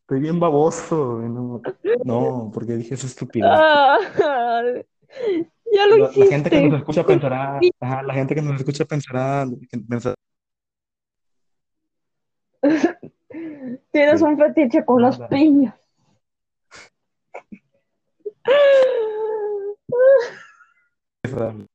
Estoy 0.00 0.20
bien 0.20 0.40
baboso. 0.40 1.18
No, 1.20 1.62
no, 2.04 2.50
porque 2.52 2.76
dije 2.76 2.94
esa 2.94 3.06
estupidez. 3.06 3.50
Ya 5.80 5.86
lo 5.86 5.96
La, 5.96 6.10
la 6.14 6.26
gente 6.26 6.50
que 6.50 6.68
nos 6.68 6.80
escucha 6.80 7.06
pensará, 7.06 7.58
ajá, 7.80 8.02
la 8.02 8.12
gente 8.14 8.34
que 8.34 8.42
nos 8.42 8.56
escucha 8.56 8.84
pensará, 8.84 9.46
pensará, 9.88 10.14
Tienes 13.92 14.20
un 14.20 14.36
fetiche 14.36 14.84
con 14.84 15.00
las 15.02 15.18
piñas. 15.28 15.74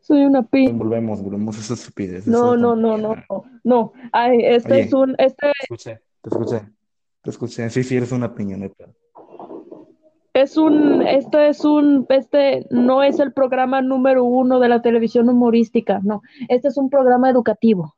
Soy 0.00 0.24
una 0.24 0.42
piña. 0.42 0.72
volvemos, 0.72 1.22
volvemos 1.22 1.56
a 1.56 1.60
esa 1.60 1.74
estupidez. 1.74 2.26
No, 2.26 2.56
no, 2.56 2.74
no, 2.74 2.98
no, 2.98 3.14
no, 3.14 3.44
no. 3.62 3.92
Ay, 4.12 4.38
este 4.42 4.72
Oye. 4.72 4.82
es 4.82 4.92
un, 4.92 5.14
este 5.18 5.46
Te 5.46 5.52
escuché, 5.62 6.02
te 6.20 6.30
escuché, 6.30 6.62
te 7.22 7.30
escuché. 7.30 7.70
Sí, 7.70 7.84
sí, 7.84 7.96
eres 7.96 8.10
una 8.10 8.34
piña, 8.34 8.56
neta. 8.56 8.86
Es 10.34 10.56
un, 10.58 11.02
este 11.02 11.48
es 11.48 11.64
un, 11.64 12.06
este 12.10 12.66
no 12.70 13.02
es 13.02 13.18
el 13.20 13.32
programa 13.32 13.80
número 13.82 14.24
uno 14.24 14.60
de 14.60 14.68
la 14.68 14.82
televisión 14.82 15.28
humorística, 15.30 16.00
no. 16.02 16.22
Este 16.48 16.68
es 16.68 16.76
un 16.76 16.90
programa 16.90 17.30
educativo. 17.30 17.94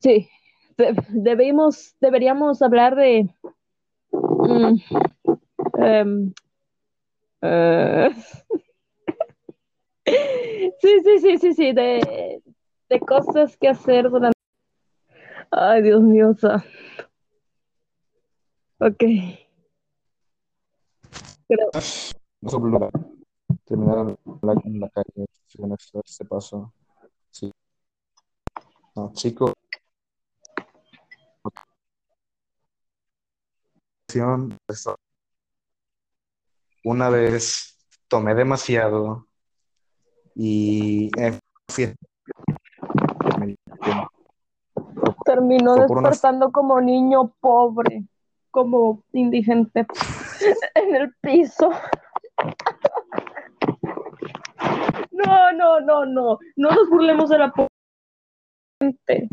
Sí, 0.00 0.28
de- 0.76 0.94
debemos, 1.08 1.94
deberíamos 2.00 2.62
hablar 2.62 2.94
de, 2.96 3.28
mm, 4.12 4.76
em, 5.78 6.32
eh, 7.42 8.10
sí, 10.80 10.88
sí, 11.04 11.18
sí, 11.20 11.38
sí, 11.38 11.54
sí, 11.54 11.72
de, 11.72 12.42
de 12.88 13.00
cosas 13.00 13.56
que 13.56 13.68
hacer 13.68 14.08
durante. 14.10 14.36
Ay, 15.50 15.82
Dios 15.82 16.02
mío, 16.02 16.34
santo. 16.38 16.66
Ok. 18.80 19.02
No 21.48 22.50
sobre 22.50 22.72
la- 22.72 22.90
en 24.64 24.80
calle, 24.90 25.26
este 26.04 26.24
paso. 26.24 26.72
Sí. 27.30 27.52
No, 28.94 29.12
chico. 29.14 29.52
Una 36.84 37.10
vez 37.10 37.76
tomé 38.08 38.34
demasiado 38.34 39.26
y 40.34 41.10
eh, 41.18 41.38
Terminó 45.24 45.74
despertando 45.74 46.52
como 46.52 46.80
niño 46.80 47.32
pobre, 47.40 48.04
como 48.50 49.02
indigente 49.12 49.86
en 50.74 50.96
el 50.96 51.14
piso. 51.20 51.70
No, 55.10 55.52
no, 55.52 55.80
no, 55.80 56.06
no. 56.06 56.38
No 56.56 56.70
nos 56.70 56.88
burlemos 56.90 57.30
de 57.30 57.38
la 57.38 57.52
gente. 58.80 59.28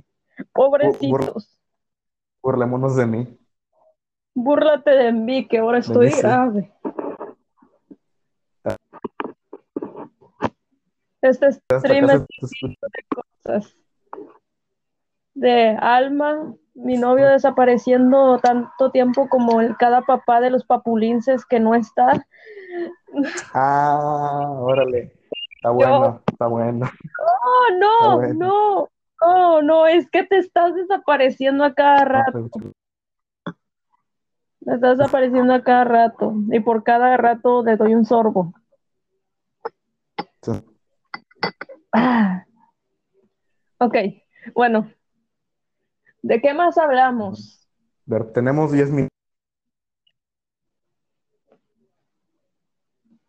Pobrecitos. 0.53 1.57
burlémonos 2.41 2.95
de 2.95 3.05
mí. 3.05 3.39
Búrlate 4.35 4.91
de 4.91 5.11
mí, 5.11 5.47
que 5.47 5.59
ahora 5.59 5.79
estoy 5.79 6.09
grave. 6.09 6.73
Este 11.21 11.51
stream 11.53 12.09
es 12.09 12.25
se- 12.41 12.75
cosas. 13.43 13.77
De 15.35 15.77
Alma, 15.79 16.53
mi 16.75 16.97
novio 16.97 17.27
desapareciendo 17.29 18.39
tanto 18.39 18.91
tiempo 18.91 19.29
como 19.29 19.61
el 19.61 19.77
cada 19.77 20.01
papá 20.01 20.41
de 20.41 20.49
los 20.49 20.65
papulinces 20.65 21.45
que 21.45 21.59
no 21.59 21.75
está. 21.75 22.25
Ah, 23.53 24.47
órale. 24.49 25.13
Está 25.55 25.69
bueno, 25.69 26.21
está 26.27 26.47
bueno. 26.47 26.89
Oh, 27.19 27.65
Está 27.69 27.79
no, 27.79 28.17
bueno. 28.17 28.33
no, 28.33 28.89
no, 29.21 29.61
no, 29.61 29.87
es 29.87 30.09
que 30.09 30.23
te 30.23 30.37
estás 30.39 30.75
desapareciendo 30.75 31.63
a 31.63 31.73
cada 31.73 32.03
rato, 32.03 32.49
te 34.65 34.73
estás 34.73 34.97
desapareciendo 34.97 35.53
a 35.53 35.63
cada 35.63 35.85
rato, 35.85 36.33
y 36.51 36.59
por 36.59 36.83
cada 36.83 37.15
rato 37.15 37.63
le 37.63 37.77
doy 37.77 37.95
un 37.95 38.03
sorbo. 38.05 38.53
Sí. 40.41 40.51
Ah. 41.93 42.43
Ok, 43.77 43.95
bueno, 44.53 44.91
¿de 46.23 46.41
qué 46.41 46.53
más 46.53 46.77
hablamos? 46.77 47.67
Ver, 48.05 48.31
tenemos 48.33 48.71
10 48.71 48.89
minutos. 48.89 49.09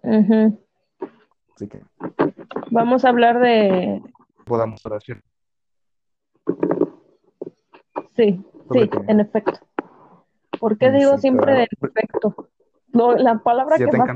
Ujú. 0.03 0.59
Así 1.55 1.69
que 1.69 1.83
Vamos 2.71 3.05
a 3.05 3.09
hablar 3.11 3.39
de, 3.41 4.03
podamos 4.45 4.85
hablar. 4.85 5.03
¿sí? 5.05 5.15
sí, 8.17 8.45
en 9.09 9.21
efecto. 9.21 9.61
¿Por 10.59 10.79
qué 10.79 10.91
digo 10.91 11.19
siempre 11.19 11.53
de 11.55 11.69
efecto? 11.81 12.49
No, 12.93 13.13
la 13.15 13.39
palabra 13.39 13.77
Sí, 13.77 13.85
que 13.85 13.97
más 13.97 14.09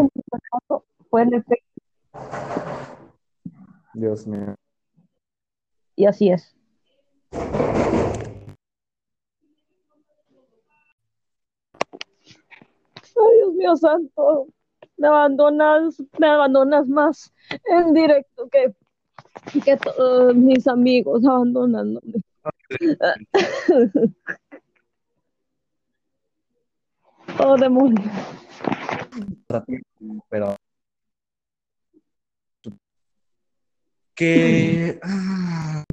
pasó 0.50 0.84
fue 1.10 1.22
en 1.22 1.34
efecto, 1.34 1.66
Dios 3.94 4.26
mío. 4.26 4.54
y 5.96 6.06
así 6.06 6.30
es. 6.30 6.54
Ay, 13.20 13.40
Dios 13.58 13.80
santo, 13.80 14.46
me 14.96 15.08
abandonas, 15.08 16.02
me 16.18 16.26
abandonas 16.28 16.88
más 16.88 17.32
en 17.70 17.92
directo 17.94 18.48
que, 18.50 18.72
que 19.64 19.76
todos 19.76 20.34
mis 20.34 20.66
amigos 20.66 21.24
abandonándome. 21.24 22.22
Oh, 27.40 27.56
demonio. 27.56 28.02
Pero. 30.28 30.56
Que. 34.14 34.98
ah, 35.02 35.84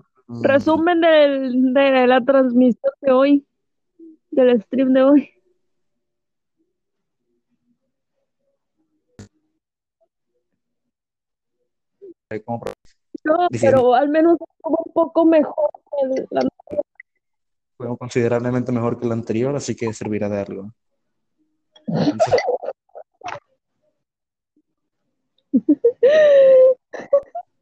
Resumen 0.41 1.01
del- 1.01 1.73
de 1.73 2.07
la 2.07 2.21
transmisión 2.21 2.91
de 3.01 3.11
hoy, 3.11 3.45
del 4.31 4.59
stream 4.63 4.93
de 4.93 5.03
hoy. 5.03 5.29
Como 12.45 12.63
No, 13.23 13.47
Diciendo- 13.49 13.77
pero 13.77 13.95
al 13.95 14.09
menos 14.09 14.37
estuvo 14.39 14.83
un 14.85 14.93
poco 14.93 15.25
mejor 15.25 15.69
que 16.13 16.25
la 16.31 16.41
fue 17.77 17.97
considerablemente 17.97 18.71
mejor 18.71 18.97
que 18.99 19.05
el 19.05 19.11
anterior, 19.11 19.55
así 19.55 19.75
que 19.75 19.91
servirá 19.93 20.29
de 20.29 20.39
algo. 20.39 20.71
Entonces, 21.87 22.35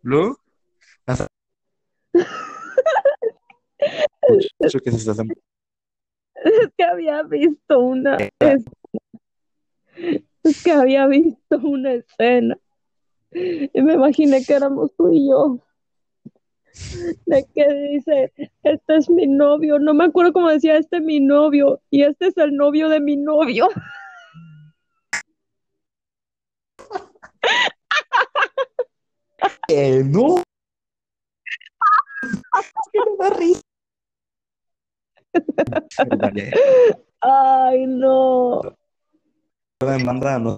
¿Lu? 0.03 0.37
Hasta- 1.05 1.27
que 4.83 4.91
se 4.91 4.97
está 4.97 5.11
haciendo- 5.11 5.33
Es 6.35 6.69
que 6.77 6.83
había 6.83 7.23
visto 7.23 7.79
una, 7.79 8.17
es- 8.39 8.65
Es 10.43 10.63
que 10.63 10.71
había 10.71 11.07
visto 11.07 11.57
una 11.63 11.93
escena 11.93 12.57
y 13.33 13.81
me 13.81 13.93
imaginé 13.93 14.43
que 14.43 14.53
éramos 14.53 14.91
tú 14.97 15.09
y 15.11 15.29
yo. 15.29 15.59
De 17.25 17.45
que 17.53 17.71
dice, 17.91 18.33
este 18.63 18.95
es 18.95 19.09
mi 19.09 19.27
novio, 19.27 19.77
no 19.79 19.93
me 19.93 20.05
acuerdo 20.05 20.33
cómo 20.33 20.49
decía, 20.49 20.77
este 20.77 20.97
es 20.97 21.03
mi 21.03 21.19
novio 21.19 21.79
y 21.91 22.03
este 22.03 22.27
es 22.27 22.37
el 22.37 22.55
novio 22.55 22.89
de 22.89 22.99
mi 22.99 23.17
novio. 23.17 23.67
Eh, 29.67 30.03
no. 30.05 30.41
Ay, 37.21 37.87
no. 37.87 38.61
Demanda 39.79 40.39
no 40.39 40.57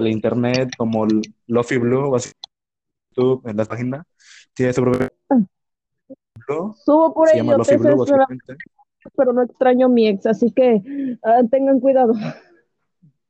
el 0.00 0.08
internet 0.08 0.70
como 0.76 1.06
Lofi 1.46 1.78
Blue 1.78 2.10
o 2.10 2.16
así 2.16 2.30
YouTube 3.10 3.48
en 3.48 3.56
la 3.56 3.64
página 3.64 4.04
tiene 4.54 4.72
su 4.72 4.82
propio 4.82 5.08
blog, 6.46 6.76
Subo 6.76 7.14
por 7.14 7.28
básicamente. 7.28 8.56
pero 9.16 9.32
no 9.32 9.42
extraño 9.42 9.86
a 9.86 9.88
mi 9.88 10.08
ex, 10.08 10.26
así 10.26 10.52
que 10.52 10.82
ah, 11.22 11.42
tengan 11.50 11.80
cuidado. 11.80 12.12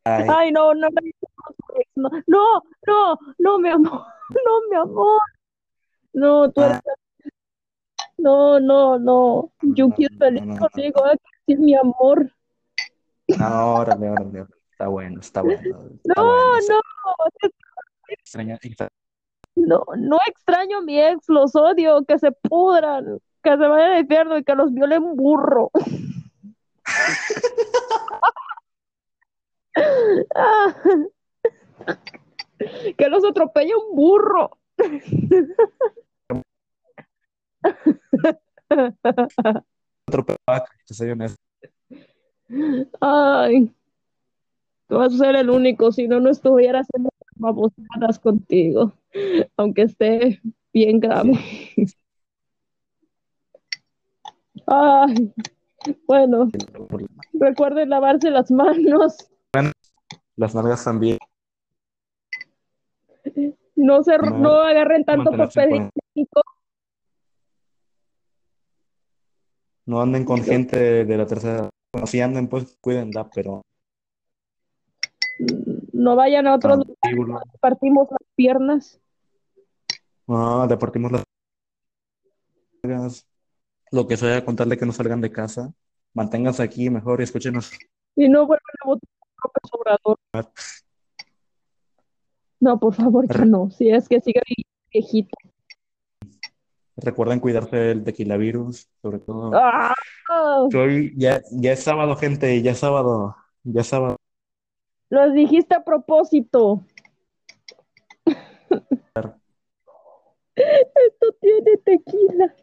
Ay, 0.05 0.27
Ay, 0.29 0.53
no, 0.53 0.75
no, 0.75 0.89
no, 1.95 2.11
no, 2.27 2.62
no, 2.87 3.18
no, 3.39 3.59
mi 3.59 3.68
amor, 3.68 4.03
no, 4.31 4.68
mi 4.71 4.77
amor. 4.77 5.21
No, 6.12 6.51
tú 6.51 6.62
eres... 6.62 6.81
No, 8.16 8.61
no, 8.61 8.99
no. 8.99 9.53
Es 9.62 9.68
no, 9.79 9.95
feliz 9.95 10.11
no, 10.18 10.31
no, 10.31 10.55
no. 10.55 10.59
contigo, 10.59 11.03
decir 11.47 11.61
mi 11.61 11.75
amor. 11.75 12.31
no, 13.29 13.75
órale, 13.75 14.11
órale, 14.11 14.41
órale. 14.41 14.60
Está 14.81 14.89
bueno, 14.89 15.20
está 15.20 15.43
bueno. 15.43 15.61
Está 16.03 16.22
No, 16.22 16.26
bueno, 16.26 16.53
no, 16.70 16.81
Extraña- 18.09 18.59
extra- 18.62 18.89
no, 19.55 19.85
no 19.99 20.18
extraño 20.26 20.78
a 20.78 20.81
mi 20.81 20.99
ex, 20.99 21.28
los 21.28 21.55
odio, 21.55 22.03
que 22.07 22.18
se 22.18 22.33
pudran, 22.33 23.18
que 23.43 23.51
se 23.51 23.57
vayan 23.59 23.93
al 23.93 24.01
infierno 24.01 24.39
y 24.39 24.43
que 24.43 24.55
los 24.55 24.72
viole 24.72 24.99
un 24.99 25.16
burro. 25.16 25.70
Ah, 30.35 30.74
que 32.97 33.09
los 33.11 33.22
atropelle 33.22 33.74
un 33.76 33.95
burro. 33.95 34.51
honesto. 41.12 41.39
Ay, 43.01 43.72
tú 44.91 44.99
vas 44.99 45.14
a 45.14 45.18
ser 45.18 45.36
el 45.36 45.49
único, 45.49 45.93
si 45.93 46.09
no, 46.09 46.18
no 46.18 46.30
estuviera 46.30 46.80
haciendo 46.80 47.11
babosadas 47.36 48.18
contigo, 48.18 48.93
aunque 49.57 49.82
esté 49.82 50.43
bien 50.72 50.99
grave. 50.99 51.38
Ay, 54.66 55.32
bueno, 56.07 56.51
recuerden 57.32 57.88
lavarse 57.88 58.30
las 58.30 58.51
manos, 58.51 59.30
Las 60.36 60.55
nalgas 60.57 60.84
también. 60.84 61.18
no 63.76 64.03
se, 64.03 64.18
No, 64.18 64.38
no 64.38 64.61
agarren 64.61 65.05
tanto 65.05 65.30
papel 65.30 65.88
higiénico, 66.14 66.43
No 69.86 70.03
anden 70.03 70.24
con 70.24 70.43
gente 70.43 70.78
de, 70.78 71.05
de 71.05 71.16
la 71.16 71.26
tercera. 71.26 71.70
Bueno, 71.93 72.07
si 72.07 72.20
anden, 72.20 72.49
pues 72.49 72.76
cuídenla, 72.80 73.28
pero 73.30 73.62
no 76.01 76.16
vayan 76.16 76.46
a 76.46 76.55
otros 76.55 76.78
lugares, 76.78 76.96
Prostíbulo. 77.01 77.40
partimos 77.61 78.09
las 78.11 78.28
piernas. 78.34 79.01
No, 80.26 80.66
departimos 80.66 81.12
las 81.12 81.24
nalgas. 82.82 83.26
Lo 83.92 84.07
que 84.07 84.16
sea, 84.16 84.44
contarle 84.44 84.78
que 84.78 84.86
no 84.86 84.92
salgan 84.92 85.20
de 85.20 85.30
casa. 85.30 85.72
Manténganse 86.14 86.62
aquí 86.62 86.88
mejor 86.88 87.20
y 87.20 87.24
escúchenos. 87.24 87.70
Y 88.16 88.28
no 88.28 88.46
vuelvan 88.46 88.76
a 88.82 88.86
votar 88.86 89.09
por 89.18 89.53
López 89.53 89.70
Obrador. 89.72 90.18
No, 92.61 92.78
por 92.78 92.94
favor, 92.94 93.26
ya 93.28 93.44
no. 93.44 93.70
Si 93.70 93.90
es 93.90 94.09
que 94.09 94.20
sigue 94.20 94.40
viejito. 94.92 95.36
Recuerden 96.96 97.40
cuidarse 97.40 97.76
del 97.76 98.05
tequila 98.05 98.36
virus, 98.36 98.88
sobre 99.03 99.18
todo. 99.18 99.51
¡Ah! 99.55 99.94
Ya, 101.16 101.40
ya 101.51 101.72
es 101.72 101.82
sábado, 101.82 102.16
gente, 102.16 102.61
ya 102.62 102.72
es 102.72 102.78
sábado. 102.78 103.36
Ya 103.64 103.80
es 103.80 103.86
sábado. 103.86 104.16
Lo 105.11 105.31
dijiste 105.33 105.75
a 105.75 105.85
propósito. 105.85 106.85
Esto 110.55 111.33
tiene 111.41 111.77
tequila. 111.79 112.55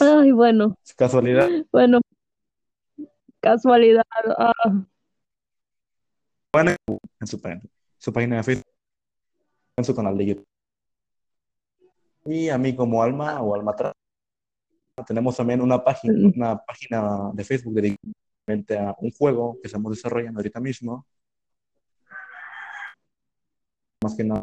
Ay, 0.00 0.32
bueno, 0.32 0.76
Casualidad. 0.96 1.48
bueno. 1.70 2.00
Casualidad. 3.40 4.02
Ah, 4.38 4.52
Bueno, 6.52 6.74
en 7.20 7.26
su, 7.26 7.40
página- 7.40 7.62
su 7.98 8.12
página 8.12 8.36
de 8.38 8.42
Facebook, 8.42 8.72
en 9.76 9.84
su 9.84 9.94
canal 9.94 10.16
de 10.18 10.26
YouTube. 10.26 10.46
Y 12.24 12.48
a 12.48 12.58
mí 12.58 12.74
como 12.74 13.02
Alma 13.02 13.40
o 13.42 13.54
Alma 13.54 13.74
Tra- 13.76 13.92
tenemos 15.06 15.36
también 15.36 15.60
una 15.62 15.82
página, 15.82 16.14
una 16.34 16.58
página 16.64 17.30
de 17.32 17.44
Facebook 17.44 17.74
dedicada 18.50 18.90
a 18.90 18.96
un 18.98 19.10
juego 19.10 19.58
que 19.60 19.68
estamos 19.68 19.92
desarrollando 19.92 20.40
ahorita 20.40 20.60
mismo. 20.60 21.06
Más 24.02 24.16
que 24.16 24.24
nada, 24.24 24.42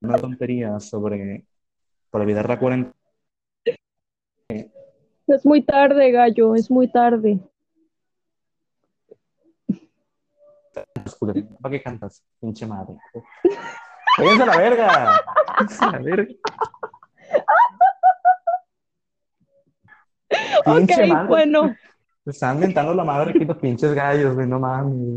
una 0.00 0.18
tontería 0.18 0.78
sobre 0.78 1.44
para 2.10 2.24
olvidar 2.24 2.48
la 2.48 2.58
cuarentena. 2.58 2.94
es 5.26 5.44
muy 5.44 5.62
tarde, 5.62 6.10
gallo, 6.12 6.54
es 6.54 6.70
muy 6.70 6.90
tarde. 6.90 7.40
¿Para 11.60 11.72
qué 11.72 11.82
cantas? 11.82 12.22
Pinche 12.40 12.66
madre. 12.66 12.96
¡Váyanse 14.18 14.42
a 14.42 14.46
la 14.46 14.56
verga! 14.56 15.20
¡Váyanse 15.46 15.84
a 15.84 15.90
la 15.90 15.98
verga! 15.98 16.34
Ok, 20.66 21.28
bueno, 21.28 21.76
Se 22.26 22.32
están 22.32 22.58
mentando 22.58 22.92
la 22.92 23.04
madre 23.04 23.30
aquí 23.30 23.44
los 23.44 23.56
pinches 23.58 23.94
gallos, 23.94 24.34
güey, 24.34 24.48
no 24.48 24.58
mames. 24.58 25.16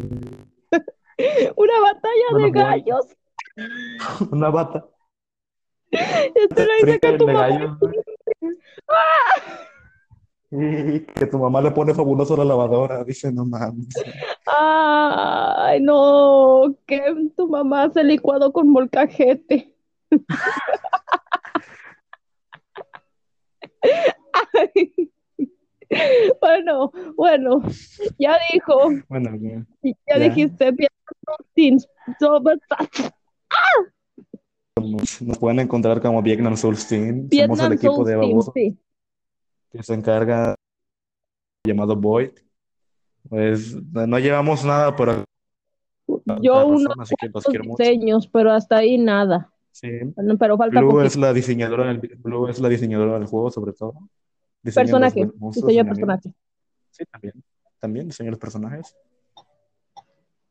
una 1.55 1.79
batalla 1.79 2.37
de 2.37 2.51
gallos. 2.51 3.07
Una 4.31 4.51
bata. 4.51 4.87
Este 5.89 6.67
le 6.67 6.75
dice 6.85 6.99
que 6.99 7.17
tu 7.17 7.25
mamá 7.25 7.47
gallos. 7.47 7.77
Y 10.51 10.99
que 10.99 11.25
tu 11.25 11.39
mamá 11.39 11.61
le 11.61 11.71
pone 11.71 11.95
fabuloso 11.95 12.35
a 12.35 12.37
la 12.37 12.45
lavadora, 12.45 13.03
dice, 13.03 13.31
no 13.31 13.43
mames. 13.43 13.87
Ay, 14.45 15.81
no, 15.81 16.75
que 16.85 17.01
tu 17.35 17.49
mamá 17.49 17.85
hace 17.85 18.03
licuado 18.03 18.53
con 18.53 18.69
molcajete. 18.69 19.75
Ay. 24.53 25.11
Bueno, 26.41 26.91
bueno, 27.15 27.61
ya 28.19 28.37
dijo, 28.53 28.89
Bueno, 29.07 29.31
bien. 29.37 29.67
ya 29.83 30.17
Ya. 30.17 30.19
dijiste, 30.19 30.71
Vietnam 30.71 31.39
sobre- 32.19 32.59
Nos, 34.79 35.21
nos 35.21 35.37
pueden 35.37 35.59
encontrar 35.59 36.01
como 36.01 36.21
Vietnam 36.21 36.55
Soul 36.55 36.77
Team. 36.87 37.15
Somos 37.15 37.29
Vietnam 37.29 37.65
el 37.67 37.73
equipo 37.73 37.95
Soul 37.95 38.05
de 38.07 38.15
sí. 38.53 38.77
que 39.71 39.83
se 39.83 39.93
encarga 39.93 40.55
llamado 41.65 41.95
Void. 41.95 42.31
Pues 43.27 43.75
no 43.91 44.17
llevamos 44.19 44.63
nada 44.63 44.95
por 44.95 45.25
Yo 46.41 46.65
unos 46.67 46.95
mucho. 47.63 47.83
diseños, 47.83 48.27
pero 48.27 48.51
hasta 48.51 48.77
ahí 48.77 48.97
nada. 48.97 49.51
Sí. 49.71 49.89
Bueno, 50.15 50.37
Pero 50.37 50.57
falta 50.57 50.79
Blue 50.79 50.89
poquito. 50.91 51.05
es 51.07 51.15
la 51.17 51.33
diseñadora 51.33 51.85
del, 51.87 51.99
Blue 52.17 52.47
es 52.47 52.59
la 52.59 52.69
diseñadora 52.69 53.19
del 53.19 53.27
juego, 53.27 53.51
sobre 53.51 53.73
todo. 53.73 53.93
Personaje, 54.63 55.29
diseño 55.39 55.83
de 55.83 55.85
personaje. 55.85 56.33
Sí, 56.91 57.03
también. 57.11 57.43
También 57.79 58.07
diseño 58.07 58.31
los 58.31 58.39
personajes. 58.39 58.95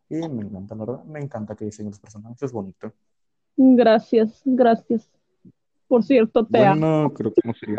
Y 0.09 0.16
me 0.28 0.42
encanta, 0.42 0.74
la 0.74 0.84
verdad. 0.84 1.04
Me 1.04 1.20
encanta 1.20 1.54
que 1.54 1.66
diseñen 1.66 1.90
los 1.90 2.00
personajes. 2.00 2.42
Es 2.42 2.52
bonito. 2.52 2.92
Gracias, 3.56 4.40
gracias. 4.44 5.11
Por 5.86 6.04
cierto, 6.04 6.46
te 6.46 6.64
amo. 6.64 7.12
Creo 7.12 7.32
que 7.32 7.40
no 7.44 7.54
sería. 7.54 7.76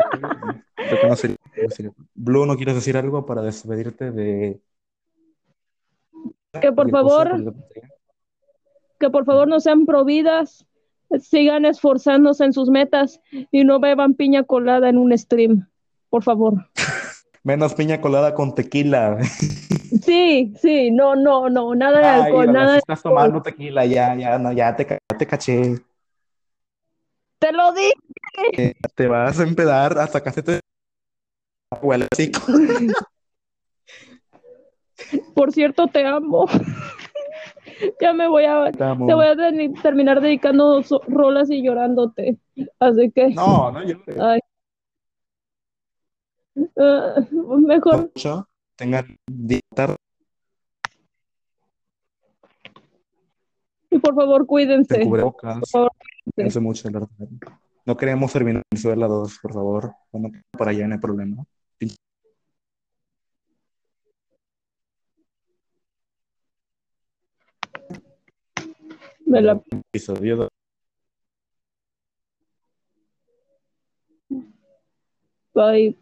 Creo 0.76 1.00
que 1.00 1.08
no 1.08 1.16
sería, 1.16 1.36
no 1.62 1.70
sería. 1.70 1.92
Blue, 2.14 2.46
¿no 2.46 2.56
quieres 2.56 2.74
decir 2.74 2.96
algo 2.96 3.24
para 3.24 3.42
despedirte 3.42 4.10
de. 4.10 4.60
Que 6.60 6.72
por 6.72 6.90
cosa, 6.90 7.30
favor, 7.30 7.54
que 8.98 9.10
por 9.10 9.24
favor 9.24 9.46
no 9.46 9.60
sean 9.60 9.86
providas, 9.86 10.66
sigan 11.20 11.64
esforzándose 11.64 12.44
en 12.44 12.52
sus 12.52 12.68
metas 12.68 13.20
y 13.52 13.62
no 13.64 13.78
beban 13.78 14.14
piña 14.14 14.42
colada 14.42 14.88
en 14.88 14.98
un 14.98 15.16
stream. 15.16 15.69
Por 16.10 16.22
favor. 16.22 16.54
Menos 17.42 17.74
piña 17.74 18.00
colada 18.00 18.34
con 18.34 18.54
tequila. 18.54 19.18
Sí, 20.02 20.52
sí, 20.60 20.90
no, 20.90 21.16
no, 21.16 21.48
no, 21.48 21.74
nada 21.74 22.00
de 22.00 22.06
Ay, 22.06 22.20
alcohol, 22.24 22.46
Lola, 22.46 22.58
nada 22.60 22.78
estás 22.78 22.98
alcohol. 22.98 23.14
tomando 23.14 23.42
tequila, 23.42 23.86
ya, 23.86 24.14
ya, 24.14 24.38
no, 24.38 24.52
ya 24.52 24.76
te, 24.76 24.98
te 25.18 25.26
caché. 25.26 25.76
Te 27.38 27.52
lo 27.52 27.72
dije. 27.72 28.74
Te 28.94 29.08
vas 29.08 29.40
a 29.40 29.44
empedar 29.44 29.98
hasta 29.98 30.22
casi 30.22 30.42
te 30.42 30.60
huele 31.80 32.06
así. 32.12 32.30
Por 35.34 35.52
cierto, 35.52 35.86
te 35.86 36.04
amo. 36.04 36.46
Ya 38.00 38.12
me 38.12 38.28
voy 38.28 38.44
a, 38.44 38.70
Te 38.72 38.78
te 38.78 39.14
voy 39.14 39.26
a 39.26 39.34
terminar 39.82 40.20
dedicando 40.20 40.82
rolas 41.06 41.50
y 41.50 41.62
llorándote. 41.62 42.36
Así 42.78 43.10
que, 43.10 43.30
No, 43.30 43.70
no 43.70 43.82
llores. 43.82 44.20
ay. 44.20 44.40
Ah, 46.76 47.14
mejor, 47.30 48.10
Mucho. 48.14 48.48
Tengan 48.76 49.16
y 53.90 53.98
por 53.98 54.14
favor, 54.14 54.42
de 54.42 54.46
cuídense. 54.46 55.02
cubrebocas. 55.02 55.58
Por 55.60 55.68
favor, 55.68 55.90
Cuídense 56.34 56.60
mucho. 56.60 56.88
No 57.84 57.96
queremos 57.96 58.32
terminar 58.32 58.62
en 58.70 58.76
Venezuela 58.76 59.06
2, 59.06 59.38
por 59.42 59.52
favor. 59.52 59.94
Para 60.56 60.70
allá 60.70 60.86
no 60.86 60.94
hay 60.94 61.00
problema. 61.00 61.44
me 69.26 69.40
la 69.40 69.60
Episodio 69.92 70.48
bye. 75.54 75.96